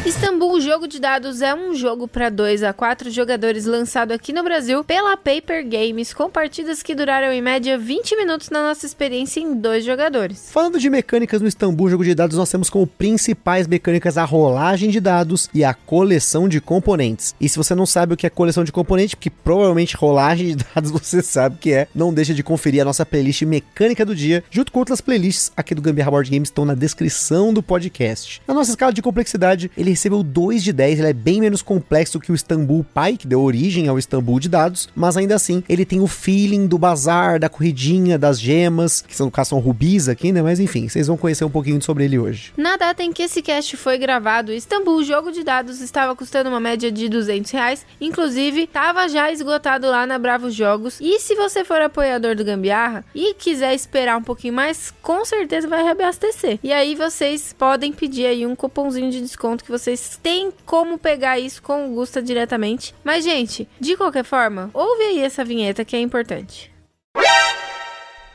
Istambul 0.06 0.60
Jogo 0.60 0.86
de 0.86 1.00
Dados 1.00 1.40
é 1.40 1.54
um 1.54 1.74
jogo 1.74 2.06
para 2.06 2.28
2 2.28 2.62
a 2.62 2.74
4 2.74 3.10
jogadores 3.10 3.64
lançado 3.64 4.12
aqui 4.12 4.34
no 4.34 4.44
Brasil 4.44 4.84
pela 4.84 5.16
Paper 5.16 5.66
Games, 5.66 6.12
com 6.12 6.28
partidas 6.28 6.82
que 6.82 6.94
duraram 6.94 7.32
em 7.32 7.40
média 7.40 7.78
20 7.78 8.14
minutos 8.14 8.50
na 8.50 8.62
nossa 8.62 8.84
experiência 8.84 9.40
em 9.40 9.54
dois 9.54 9.82
jogadores. 9.82 10.50
Falando 10.52 10.78
de 10.78 10.90
mecânicas 10.90 11.40
no 11.40 11.48
Istambul 11.48 11.88
Jogo 11.88 12.04
de 12.04 12.14
Dados, 12.14 12.36
nós 12.36 12.50
temos 12.50 12.68
como 12.68 12.86
principais 12.86 13.66
mecânicas 13.66 14.18
a 14.18 14.24
rolagem 14.24 14.90
de 14.90 15.00
dados 15.00 15.48
e 15.54 15.64
a 15.64 15.72
coleção 15.72 16.50
de 16.50 16.60
componentes. 16.60 17.34
E 17.40 17.48
se 17.48 17.56
você 17.56 17.74
não 17.74 17.86
sabe 17.86 18.12
o 18.12 18.16
que 18.16 18.26
é 18.26 18.30
coleção 18.30 18.62
de 18.62 18.72
componentes, 18.72 19.14
porque 19.14 19.30
provavelmente 19.30 19.96
rolagem 19.96 20.48
de 20.48 20.64
dados 20.74 20.90
você 20.92 21.22
sabe 21.22 21.56
que 21.58 21.72
é, 21.72 21.88
não 21.94 22.12
deixa 22.12 22.34
de 22.34 22.42
conferir 22.42 22.82
a 22.82 22.84
nossa 22.84 23.06
playlist 23.06 23.40
mecânica 23.40 24.04
do 24.04 24.14
dia, 24.14 24.44
junto 24.50 24.70
com 24.70 24.80
outras 24.80 25.00
playlists 25.00 25.50
aqui 25.56 25.74
do 25.74 25.80
Gambiarra 25.80 26.10
Board 26.10 26.30
Games 26.30 26.50
estão 26.50 26.66
na 26.66 26.74
descrição 26.74 27.54
do 27.54 27.62
podcast. 27.62 28.42
Na 28.46 28.52
nossa 28.52 28.68
escala 28.68 28.92
de 28.92 29.00
complexidade, 29.00 29.70
ele 29.74 29.93
recebeu 29.94 30.22
2 30.22 30.62
de 30.62 30.72
10, 30.72 30.98
ele 30.98 31.08
é 31.08 31.12
bem 31.12 31.40
menos 31.40 31.62
complexo 31.62 32.20
que 32.20 32.30
o 32.30 32.34
Istanbul 32.34 32.84
Pi, 32.84 33.16
que 33.16 33.26
deu 33.26 33.40
origem 33.40 33.88
ao 33.88 33.98
Istanbul 33.98 34.40
de 34.40 34.48
dados, 34.48 34.88
mas 34.94 35.16
ainda 35.16 35.34
assim 35.34 35.62
ele 35.68 35.84
tem 35.84 36.00
o 36.00 36.06
feeling 36.06 36.66
do 36.66 36.76
bazar, 36.76 37.38
da 37.38 37.48
corridinha, 37.48 38.18
das 38.18 38.40
gemas, 38.40 39.00
que 39.00 39.16
são, 39.16 39.26
no 39.26 39.32
caso 39.32 39.50
são 39.50 39.58
rubis 39.58 40.08
aqui, 40.08 40.32
né? 40.32 40.42
Mas 40.42 40.60
enfim, 40.60 40.88
vocês 40.88 41.06
vão 41.06 41.16
conhecer 41.16 41.44
um 41.44 41.50
pouquinho 41.50 41.80
sobre 41.80 42.04
ele 42.04 42.18
hoje. 42.18 42.52
Na 42.56 42.76
data 42.76 43.02
em 43.02 43.12
que 43.12 43.22
esse 43.22 43.40
cast 43.40 43.76
foi 43.76 43.96
gravado, 43.96 44.52
Istanbul 44.52 45.02
Jogo 45.04 45.30
de 45.30 45.44
Dados 45.44 45.80
estava 45.80 46.14
custando 46.16 46.50
uma 46.50 46.60
média 46.60 46.90
de 46.90 47.08
200 47.08 47.50
reais, 47.50 47.86
inclusive 48.00 48.62
estava 48.62 49.08
já 49.08 49.30
esgotado 49.30 49.86
lá 49.86 50.06
na 50.06 50.18
Bravo 50.18 50.50
Jogos. 50.50 50.98
E 51.00 51.20
se 51.20 51.34
você 51.34 51.64
for 51.64 51.80
apoiador 51.80 52.34
do 52.34 52.44
Gambiarra 52.44 53.04
e 53.14 53.34
quiser 53.34 53.74
esperar 53.74 54.16
um 54.16 54.22
pouquinho 54.22 54.54
mais, 54.54 54.92
com 55.02 55.24
certeza 55.24 55.68
vai 55.68 55.82
reabastecer. 55.82 56.58
E 56.62 56.72
aí 56.72 56.94
vocês 56.94 57.54
podem 57.56 57.92
pedir 57.92 58.26
aí 58.26 58.46
um 58.46 58.56
cupomzinho 58.56 59.10
de 59.10 59.20
desconto 59.20 59.64
que 59.64 59.70
vocês 59.84 60.18
tem 60.22 60.50
como 60.64 60.96
pegar 60.96 61.38
isso 61.38 61.62
com 61.62 61.86
o 61.86 61.94
Gusta 61.94 62.22
diretamente. 62.22 62.94
Mas, 63.04 63.22
gente, 63.22 63.68
de 63.78 63.96
qualquer 63.98 64.24
forma, 64.24 64.70
ouve 64.72 65.02
aí 65.02 65.20
essa 65.20 65.44
vinheta 65.44 65.84
que 65.84 65.94
é 65.94 66.00
importante. 66.00 66.72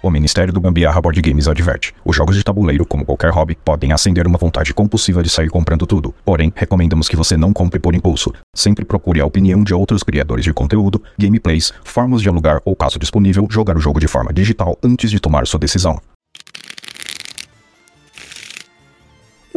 O 0.01 0.11
Ministério 0.11 0.53
do 0.53 0.61
Gambiarra 0.61 1.01
Board 1.01 1.19
Games 1.19 1.47
adverte: 1.47 1.93
os 2.05 2.15
jogos 2.15 2.35
de 2.35 2.43
tabuleiro, 2.43 2.85
como 2.85 3.03
qualquer 3.03 3.31
hobby, 3.31 3.57
podem 3.65 3.91
acender 3.91 4.27
uma 4.27 4.37
vontade 4.37 4.75
compulsiva 4.75 5.23
de 5.23 5.29
sair 5.29 5.49
comprando 5.49 5.87
tudo. 5.87 6.13
Porém, 6.23 6.53
recomendamos 6.55 7.09
que 7.09 7.15
você 7.15 7.35
não 7.35 7.51
compre 7.51 7.79
por 7.79 7.95
impulso. 7.95 8.31
Sempre 8.55 8.85
procure 8.85 9.19
a 9.19 9.25
opinião 9.25 9.63
de 9.63 9.73
outros 9.73 10.03
criadores 10.03 10.45
de 10.45 10.53
conteúdo, 10.53 11.01
gameplays, 11.17 11.73
formas 11.83 12.21
de 12.21 12.29
alugar 12.29 12.61
ou, 12.63 12.75
caso 12.75 12.99
disponível, 12.99 13.47
jogar 13.49 13.75
o 13.75 13.81
jogo 13.81 13.99
de 13.99 14.07
forma 14.07 14.31
digital 14.31 14.77
antes 14.83 15.09
de 15.09 15.19
tomar 15.19 15.47
sua 15.47 15.59
decisão. 15.59 15.99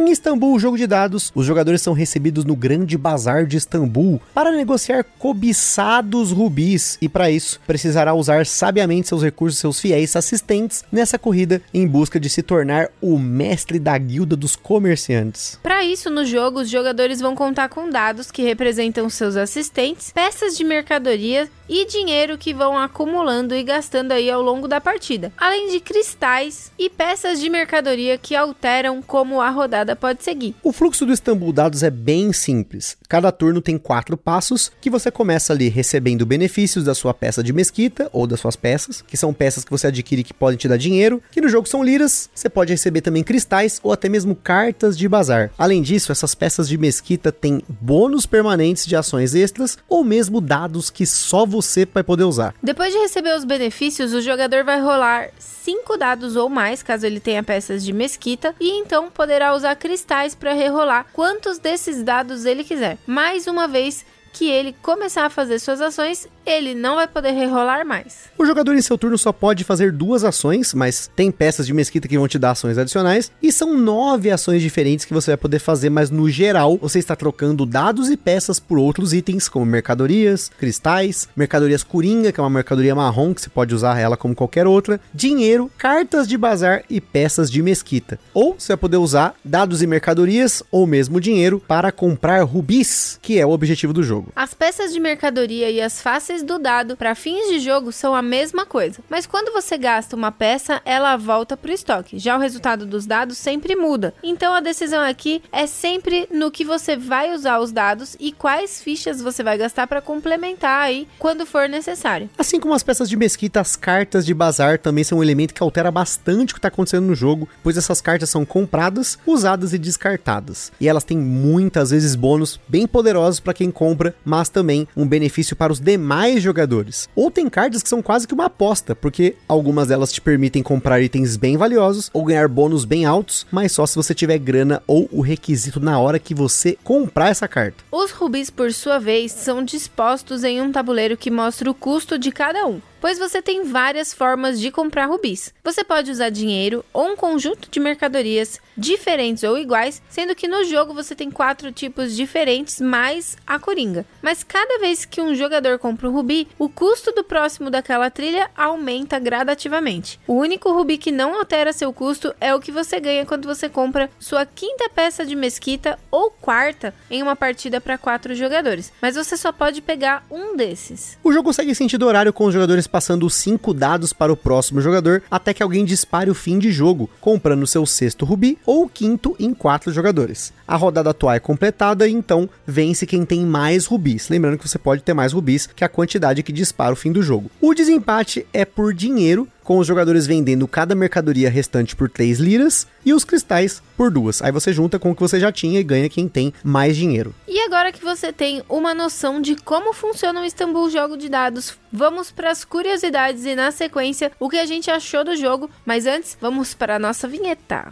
Em 0.03 0.11
Istambul, 0.11 0.53
o 0.53 0.59
jogo 0.59 0.77
de 0.77 0.85
dados, 0.85 1.31
os 1.33 1.45
jogadores 1.45 1.81
são 1.81 1.93
recebidos 1.93 2.43
no 2.43 2.57
Grande 2.57 2.97
Bazar 2.97 3.45
de 3.47 3.55
Istambul 3.55 4.21
para 4.33 4.51
negociar 4.51 5.05
cobiçados 5.17 6.29
rubis 6.29 6.97
e 7.01 7.07
para 7.07 7.31
isso 7.31 7.57
precisará 7.65 8.13
usar 8.13 8.45
sabiamente 8.45 9.07
seus 9.07 9.23
recursos, 9.23 9.61
seus 9.61 9.79
fiéis 9.79 10.13
assistentes 10.17 10.83
nessa 10.91 11.17
corrida 11.17 11.61
em 11.73 11.87
busca 11.87 12.19
de 12.19 12.29
se 12.29 12.43
tornar 12.43 12.89
o 13.01 13.17
mestre 13.17 13.79
da 13.79 13.97
guilda 13.97 14.35
dos 14.35 14.57
comerciantes. 14.57 15.57
Para 15.63 15.85
isso, 15.85 16.09
no 16.09 16.25
jogo, 16.25 16.59
os 16.59 16.69
jogadores 16.69 17.21
vão 17.21 17.33
contar 17.33 17.69
com 17.69 17.89
dados 17.89 18.29
que 18.29 18.41
representam 18.41 19.09
seus 19.09 19.37
assistentes, 19.37 20.11
peças 20.11 20.57
de 20.57 20.65
mercadoria 20.65 21.49
e 21.69 21.85
dinheiro 21.85 22.37
que 22.37 22.53
vão 22.53 22.77
acumulando 22.77 23.55
e 23.55 23.63
gastando 23.63 24.11
aí 24.11 24.29
ao 24.29 24.41
longo 24.41 24.67
da 24.67 24.81
partida, 24.81 25.31
além 25.37 25.71
de 25.71 25.79
cristais 25.79 26.71
e 26.77 26.89
peças 26.89 27.39
de 27.39 27.49
mercadoria 27.49 28.17
que 28.17 28.35
alteram 28.35 29.01
como 29.01 29.39
a 29.39 29.49
rodada 29.49 29.92
pode 29.95 30.23
seguir. 30.23 30.55
O 30.63 30.71
fluxo 30.71 31.05
do 31.05 31.13
Istambul 31.13 31.53
Dados 31.53 31.83
é 31.83 31.89
bem 31.89 32.31
simples. 32.33 32.97
Cada 33.07 33.31
turno 33.31 33.61
tem 33.61 33.77
quatro 33.77 34.17
passos 34.17 34.71
que 34.81 34.89
você 34.89 35.11
começa 35.11 35.53
ali 35.53 35.69
recebendo 35.69 36.25
benefícios 36.25 36.85
da 36.85 36.95
sua 36.95 37.13
peça 37.13 37.43
de 37.43 37.53
mesquita 37.53 38.09
ou 38.11 38.25
das 38.27 38.39
suas 38.39 38.55
peças, 38.55 39.01
que 39.01 39.17
são 39.17 39.33
peças 39.33 39.63
que 39.63 39.71
você 39.71 39.87
adquire 39.87 40.23
que 40.23 40.33
podem 40.33 40.57
te 40.57 40.67
dar 40.67 40.77
dinheiro, 40.77 41.21
que 41.31 41.41
no 41.41 41.49
jogo 41.49 41.67
são 41.67 41.83
liras. 41.83 42.29
Você 42.33 42.49
pode 42.49 42.71
receber 42.71 43.01
também 43.01 43.23
cristais 43.23 43.79
ou 43.83 43.91
até 43.91 44.09
mesmo 44.09 44.35
cartas 44.35 44.97
de 44.97 45.07
bazar. 45.07 45.51
Além 45.57 45.81
disso, 45.81 46.11
essas 46.11 46.35
peças 46.35 46.67
de 46.67 46.77
mesquita 46.77 47.31
têm 47.31 47.61
bônus 47.67 48.25
permanentes 48.25 48.85
de 48.85 48.95
ações 48.95 49.35
extras 49.35 49.77
ou 49.87 50.03
mesmo 50.03 50.41
dados 50.41 50.89
que 50.89 51.05
só 51.05 51.45
você 51.45 51.87
vai 51.91 52.03
poder 52.03 52.23
usar. 52.23 52.55
Depois 52.61 52.93
de 52.93 52.99
receber 52.99 53.35
os 53.35 53.43
benefícios, 53.43 54.13
o 54.13 54.21
jogador 54.21 54.63
vai 54.63 54.81
rolar 54.81 55.29
5 55.39 55.97
dados 55.97 56.35
ou 56.35 56.49
mais, 56.49 56.83
caso 56.83 57.05
ele 57.05 57.19
tenha 57.19 57.41
peças 57.41 57.83
de 57.85 57.93
mesquita, 57.93 58.53
e 58.59 58.79
então 58.79 59.09
poderá 59.09 59.55
usar 59.55 59.72
cristais 59.75 60.35
para 60.35 60.53
rerolar 60.53 61.07
quantos 61.13 61.57
desses 61.59 62.03
dados 62.03 62.45
ele 62.45 62.63
quiser. 62.63 62.97
Mais 63.05 63.47
uma 63.47 63.67
vez, 63.67 64.05
que 64.33 64.49
ele 64.49 64.75
começar 64.81 65.25
a 65.25 65.29
fazer 65.29 65.59
suas 65.59 65.79
ações, 65.79 66.27
ele 66.45 66.73
não 66.73 66.95
vai 66.95 67.07
poder 67.07 67.31
rerolar 67.31 67.85
mais. 67.85 68.23
O 68.37 68.45
jogador 68.45 68.75
em 68.75 68.81
seu 68.81 68.97
turno 68.97 69.17
só 69.17 69.31
pode 69.31 69.63
fazer 69.63 69.91
duas 69.91 70.23
ações, 70.23 70.73
mas 70.73 71.09
tem 71.15 71.31
peças 71.31 71.65
de 71.65 71.73
mesquita 71.73 72.07
que 72.07 72.17
vão 72.17 72.27
te 72.27 72.39
dar 72.39 72.51
ações 72.51 72.77
adicionais, 72.77 73.31
e 73.41 73.51
são 73.51 73.77
nove 73.77 74.31
ações 74.31 74.61
diferentes 74.61 75.05
que 75.05 75.13
você 75.13 75.31
vai 75.31 75.37
poder 75.37 75.59
fazer, 75.59 75.89
mas 75.89 76.09
no 76.09 76.29
geral 76.29 76.77
você 76.77 76.99
está 76.99 77.15
trocando 77.15 77.65
dados 77.65 78.09
e 78.09 78.17
peças 78.17 78.59
por 78.59 78.77
outros 78.77 79.13
itens, 79.13 79.47
como 79.47 79.65
mercadorias, 79.65 80.51
cristais, 80.57 81.29
mercadorias 81.35 81.83
coringa, 81.83 82.31
que 82.31 82.39
é 82.39 82.43
uma 82.43 82.49
mercadoria 82.49 82.95
marrom 82.95 83.33
que 83.33 83.41
você 83.41 83.49
pode 83.49 83.73
usar 83.75 83.99
ela 83.99 84.17
como 84.17 84.35
qualquer 84.35 84.65
outra, 84.65 84.99
dinheiro, 85.13 85.71
cartas 85.77 86.27
de 86.27 86.37
bazar 86.37 86.83
e 86.89 86.99
peças 86.99 87.51
de 87.51 87.61
mesquita. 87.61 88.19
Ou 88.33 88.55
você 88.57 88.69
vai 88.69 88.77
poder 88.77 88.97
usar 88.97 89.35
dados 89.45 89.81
e 89.81 89.87
mercadorias, 89.87 90.63
ou 90.71 90.87
mesmo 90.87 91.21
dinheiro, 91.21 91.61
para 91.67 91.91
comprar 91.91 92.41
rubis, 92.43 93.19
que 93.21 93.39
é 93.39 93.45
o 93.45 93.51
objetivo 93.51 93.93
do 93.93 94.01
jogo. 94.01 94.22
As 94.35 94.53
peças 94.53 94.93
de 94.93 94.99
mercadoria 94.99 95.69
e 95.69 95.81
as 95.81 96.01
faces 96.01 96.43
do 96.43 96.57
dado 96.57 96.95
para 96.97 97.15
fins 97.15 97.49
de 97.49 97.59
jogo 97.59 97.91
são 97.91 98.15
a 98.15 98.21
mesma 98.21 98.65
coisa, 98.65 98.99
mas 99.09 99.25
quando 99.25 99.53
você 99.53 99.77
gasta 99.77 100.15
uma 100.15 100.31
peça, 100.31 100.81
ela 100.85 101.15
volta 101.17 101.55
para 101.55 101.71
o 101.71 101.73
estoque. 101.73 102.19
Já 102.19 102.35
o 102.35 102.39
resultado 102.39 102.85
dos 102.85 103.05
dados 103.05 103.37
sempre 103.37 103.75
muda. 103.75 104.13
Então 104.23 104.53
a 104.53 104.59
decisão 104.59 105.01
aqui 105.01 105.41
é 105.51 105.67
sempre 105.67 106.27
no 106.31 106.51
que 106.51 106.65
você 106.65 106.95
vai 106.95 107.33
usar 107.33 107.59
os 107.59 107.71
dados 107.71 108.15
e 108.19 108.31
quais 108.31 108.81
fichas 108.81 109.21
você 109.21 109.43
vai 109.43 109.57
gastar 109.57 109.87
para 109.87 110.01
complementar 110.01 110.83
aí 110.83 111.07
quando 111.19 111.45
for 111.45 111.67
necessário. 111.69 112.29
Assim 112.37 112.59
como 112.59 112.73
as 112.73 112.83
peças 112.83 113.09
de 113.09 113.17
mesquita, 113.17 113.61
as 113.61 113.75
cartas 113.75 114.25
de 114.25 114.33
bazar 114.33 114.79
também 114.79 115.03
são 115.03 115.19
um 115.19 115.23
elemento 115.23 115.53
que 115.53 115.63
altera 115.63 115.91
bastante 115.91 116.51
o 116.51 116.55
que 116.55 116.59
está 116.59 116.67
acontecendo 116.67 117.05
no 117.05 117.15
jogo, 117.15 117.47
pois 117.61 117.77
essas 117.77 118.01
cartas 118.01 118.29
são 118.29 118.45
compradas, 118.45 119.17
usadas 119.25 119.73
e 119.73 119.77
descartadas. 119.77 120.71
E 120.79 120.87
elas 120.87 121.03
têm 121.03 121.17
muitas 121.17 121.91
vezes 121.91 122.15
bônus 122.15 122.59
bem 122.67 122.87
poderosos 122.87 123.39
para 123.39 123.53
quem 123.53 123.71
compra, 123.71 124.12
mas 124.23 124.49
também 124.49 124.87
um 124.95 125.07
benefício 125.07 125.55
para 125.55 125.71
os 125.71 125.79
demais 125.79 126.41
jogadores. 126.41 127.09
Ou 127.15 127.31
tem 127.31 127.49
cartas 127.49 127.83
que 127.83 127.89
são 127.89 128.01
quase 128.01 128.27
que 128.27 128.33
uma 128.33 128.45
aposta, 128.45 128.95
porque 128.95 129.35
algumas 129.47 129.87
delas 129.87 130.11
te 130.11 130.21
permitem 130.21 130.63
comprar 130.63 131.01
itens 131.01 131.35
bem 131.35 131.57
valiosos 131.57 132.09
ou 132.13 132.23
ganhar 132.23 132.47
bônus 132.47 132.85
bem 132.85 133.05
altos, 133.05 133.45
mas 133.51 133.71
só 133.71 133.85
se 133.85 133.95
você 133.95 134.13
tiver 134.13 134.37
grana 134.37 134.81
ou 134.87 135.09
o 135.11 135.21
requisito 135.21 135.79
na 135.79 135.99
hora 135.99 136.19
que 136.19 136.33
você 136.33 136.77
comprar 136.83 137.29
essa 137.29 137.47
carta. 137.47 137.83
Os 137.91 138.11
rubis, 138.11 138.49
por 138.49 138.71
sua 138.73 138.99
vez, 138.99 139.31
são 139.31 139.63
dispostos 139.63 140.43
em 140.43 140.61
um 140.61 140.71
tabuleiro 140.71 141.17
que 141.17 141.31
mostra 141.31 141.69
o 141.69 141.73
custo 141.73 142.17
de 142.17 142.31
cada 142.31 142.65
um 142.65 142.81
pois 143.03 143.19
você 143.19 143.41
tem 143.41 143.65
várias 143.65 144.13
formas 144.13 144.57
de 144.57 144.71
comprar 144.71 145.07
rubis. 145.07 145.53
Você 145.61 145.83
pode 145.83 146.09
usar 146.09 146.29
dinheiro 146.29 146.85
ou 146.93 147.07
um 147.07 147.17
conjunto 147.17 147.69
de 147.69 147.77
mercadorias 147.77 148.61
diferentes 148.77 149.43
ou 149.43 149.57
iguais, 149.57 150.01
sendo 150.07 150.33
que 150.33 150.47
no 150.47 150.63
jogo 150.63 150.93
você 150.93 151.13
tem 151.13 151.29
quatro 151.29 151.69
tipos 151.69 152.15
diferentes 152.15 152.79
mais 152.79 153.35
a 153.45 153.59
coringa. 153.59 154.05
Mas 154.21 154.41
cada 154.41 154.79
vez 154.79 155.03
que 155.03 155.19
um 155.19 155.35
jogador 155.35 155.77
compra 155.79 156.07
um 156.07 156.13
rubi, 156.13 156.47
o 156.57 156.69
custo 156.69 157.11
do 157.11 157.25
próximo 157.25 157.69
daquela 157.69 158.09
trilha 158.09 158.49
aumenta 158.55 159.19
gradativamente. 159.19 160.17
O 160.25 160.35
único 160.35 160.71
rubi 160.71 160.97
que 160.97 161.11
não 161.11 161.35
altera 161.35 161.73
seu 161.73 161.91
custo 161.91 162.33
é 162.39 162.55
o 162.55 162.59
que 162.61 162.71
você 162.71 163.01
ganha 163.01 163.25
quando 163.25 163.45
você 163.45 163.67
compra 163.67 164.09
sua 164.17 164.45
quinta 164.45 164.87
peça 164.87 165.25
de 165.25 165.35
mesquita 165.35 165.99
ou 166.09 166.31
quarta 166.31 166.95
em 167.11 167.21
uma 167.21 167.35
partida 167.35 167.81
para 167.81 167.97
quatro 167.97 168.33
jogadores. 168.33 168.93
Mas 169.01 169.15
você 169.15 169.35
só 169.35 169.51
pode 169.51 169.81
pegar 169.81 170.25
um 170.31 170.55
desses. 170.55 171.17
O 171.21 171.33
jogo 171.33 171.51
segue 171.51 171.75
sentido 171.75 172.07
horário 172.07 172.31
com 172.31 172.45
os 172.45 172.53
jogadores 172.53 172.87
passando 172.93 173.25
os 173.25 173.33
5 173.33 173.73
dados 173.73 174.13
para 174.13 174.31
o 174.31 174.37
próximo 174.37 174.79
jogador 174.79 175.23
até 175.31 175.51
que 175.51 175.63
alguém 175.63 175.83
dispare 175.83 176.29
o 176.29 176.35
fim 176.35 176.59
de 176.59 176.71
jogo, 176.71 177.09
comprando 177.19 177.65
seu 177.65 177.87
sexto 177.87 178.23
rubi 178.23 178.59
ou 178.67 178.87
quinto 178.87 179.35
em 179.39 179.51
4 179.51 179.91
jogadores. 179.91 180.53
A 180.67 180.75
rodada 180.75 181.09
atual 181.09 181.33
é 181.33 181.39
completada 181.39 182.07
e 182.07 182.13
então 182.13 182.47
vence 182.67 183.07
quem 183.07 183.25
tem 183.25 183.43
mais 183.47 183.87
rubis. 183.87 184.29
Lembrando 184.29 184.59
que 184.59 184.69
você 184.69 184.77
pode 184.77 185.01
ter 185.01 185.15
mais 185.15 185.33
rubis 185.33 185.65
que 185.65 185.83
a 185.83 185.89
quantidade 185.89 186.43
que 186.43 186.51
dispara 186.51 186.93
o 186.93 186.95
fim 186.95 187.11
do 187.11 187.23
jogo. 187.23 187.49
O 187.59 187.73
desempate 187.73 188.45
é 188.53 188.63
por 188.63 188.93
dinheiro, 188.93 189.47
com 189.63 189.77
os 189.77 189.87
jogadores 189.87 190.27
vendendo 190.27 190.67
cada 190.67 190.95
mercadoria 190.95 191.49
restante 191.49 191.95
por 191.95 192.09
3 192.09 192.39
liras 192.39 192.87
e 193.05 193.13
os 193.13 193.23
cristais 193.23 193.81
por 193.95 194.11
duas. 194.11 194.41
Aí 194.41 194.51
você 194.51 194.73
junta 194.73 194.99
com 194.99 195.11
o 195.11 195.15
que 195.15 195.21
você 195.21 195.39
já 195.39 195.51
tinha 195.51 195.79
e 195.79 195.83
ganha 195.83 196.09
quem 196.09 196.27
tem 196.27 196.53
mais 196.63 196.95
dinheiro. 196.95 197.33
E 197.47 197.59
agora 197.59 197.91
que 197.91 198.03
você 198.03 198.31
tem 198.31 198.61
uma 198.67 198.93
noção 198.93 199.41
de 199.41 199.55
como 199.55 199.93
funciona 199.93 200.41
o 200.41 200.45
Istanbul 200.45 200.89
Jogo 200.89 201.17
de 201.17 201.29
Dados, 201.29 201.77
vamos 201.91 202.31
para 202.31 202.51
as 202.51 202.63
curiosidades 202.63 203.45
e 203.45 203.55
na 203.55 203.71
sequência 203.71 204.31
o 204.39 204.49
que 204.49 204.57
a 204.57 204.65
gente 204.65 204.91
achou 204.91 205.23
do 205.23 205.35
jogo, 205.35 205.69
mas 205.85 206.05
antes 206.05 206.37
vamos 206.39 206.73
para 206.73 206.95
a 206.95 206.99
nossa 206.99 207.27
vinheta. 207.27 207.91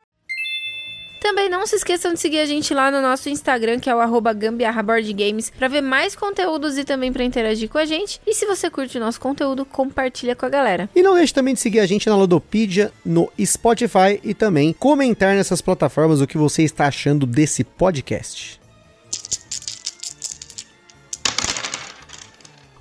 Também 1.21 1.47
não 1.47 1.67
se 1.67 1.75
esqueçam 1.75 2.15
de 2.15 2.19
seguir 2.19 2.39
a 2.39 2.47
gente 2.47 2.73
lá 2.73 2.89
no 2.89 2.99
nosso 2.99 3.29
Instagram, 3.29 3.79
que 3.79 3.87
é 3.87 3.95
o 3.95 4.21
gambiarraboardgames, 4.33 5.51
para 5.51 5.67
ver 5.67 5.81
mais 5.81 6.15
conteúdos 6.15 6.79
e 6.79 6.83
também 6.83 7.13
para 7.13 7.23
interagir 7.23 7.69
com 7.69 7.77
a 7.77 7.85
gente. 7.85 8.19
E 8.25 8.33
se 8.33 8.47
você 8.47 8.71
curte 8.71 8.97
o 8.97 8.99
nosso 8.99 9.21
conteúdo, 9.21 9.63
compartilha 9.63 10.35
com 10.35 10.47
a 10.47 10.49
galera. 10.49 10.89
E 10.95 11.03
não 11.03 11.13
deixe 11.13 11.31
também 11.31 11.53
de 11.53 11.59
seguir 11.59 11.79
a 11.79 11.85
gente 11.85 12.09
na 12.09 12.15
Lodopedia, 12.17 12.91
no 13.05 13.31
Spotify 13.39 14.19
e 14.23 14.33
também 14.33 14.73
comentar 14.73 15.35
nessas 15.35 15.61
plataformas 15.61 16.21
o 16.21 16.27
que 16.27 16.39
você 16.39 16.63
está 16.63 16.87
achando 16.87 17.27
desse 17.27 17.63
podcast. 17.63 18.60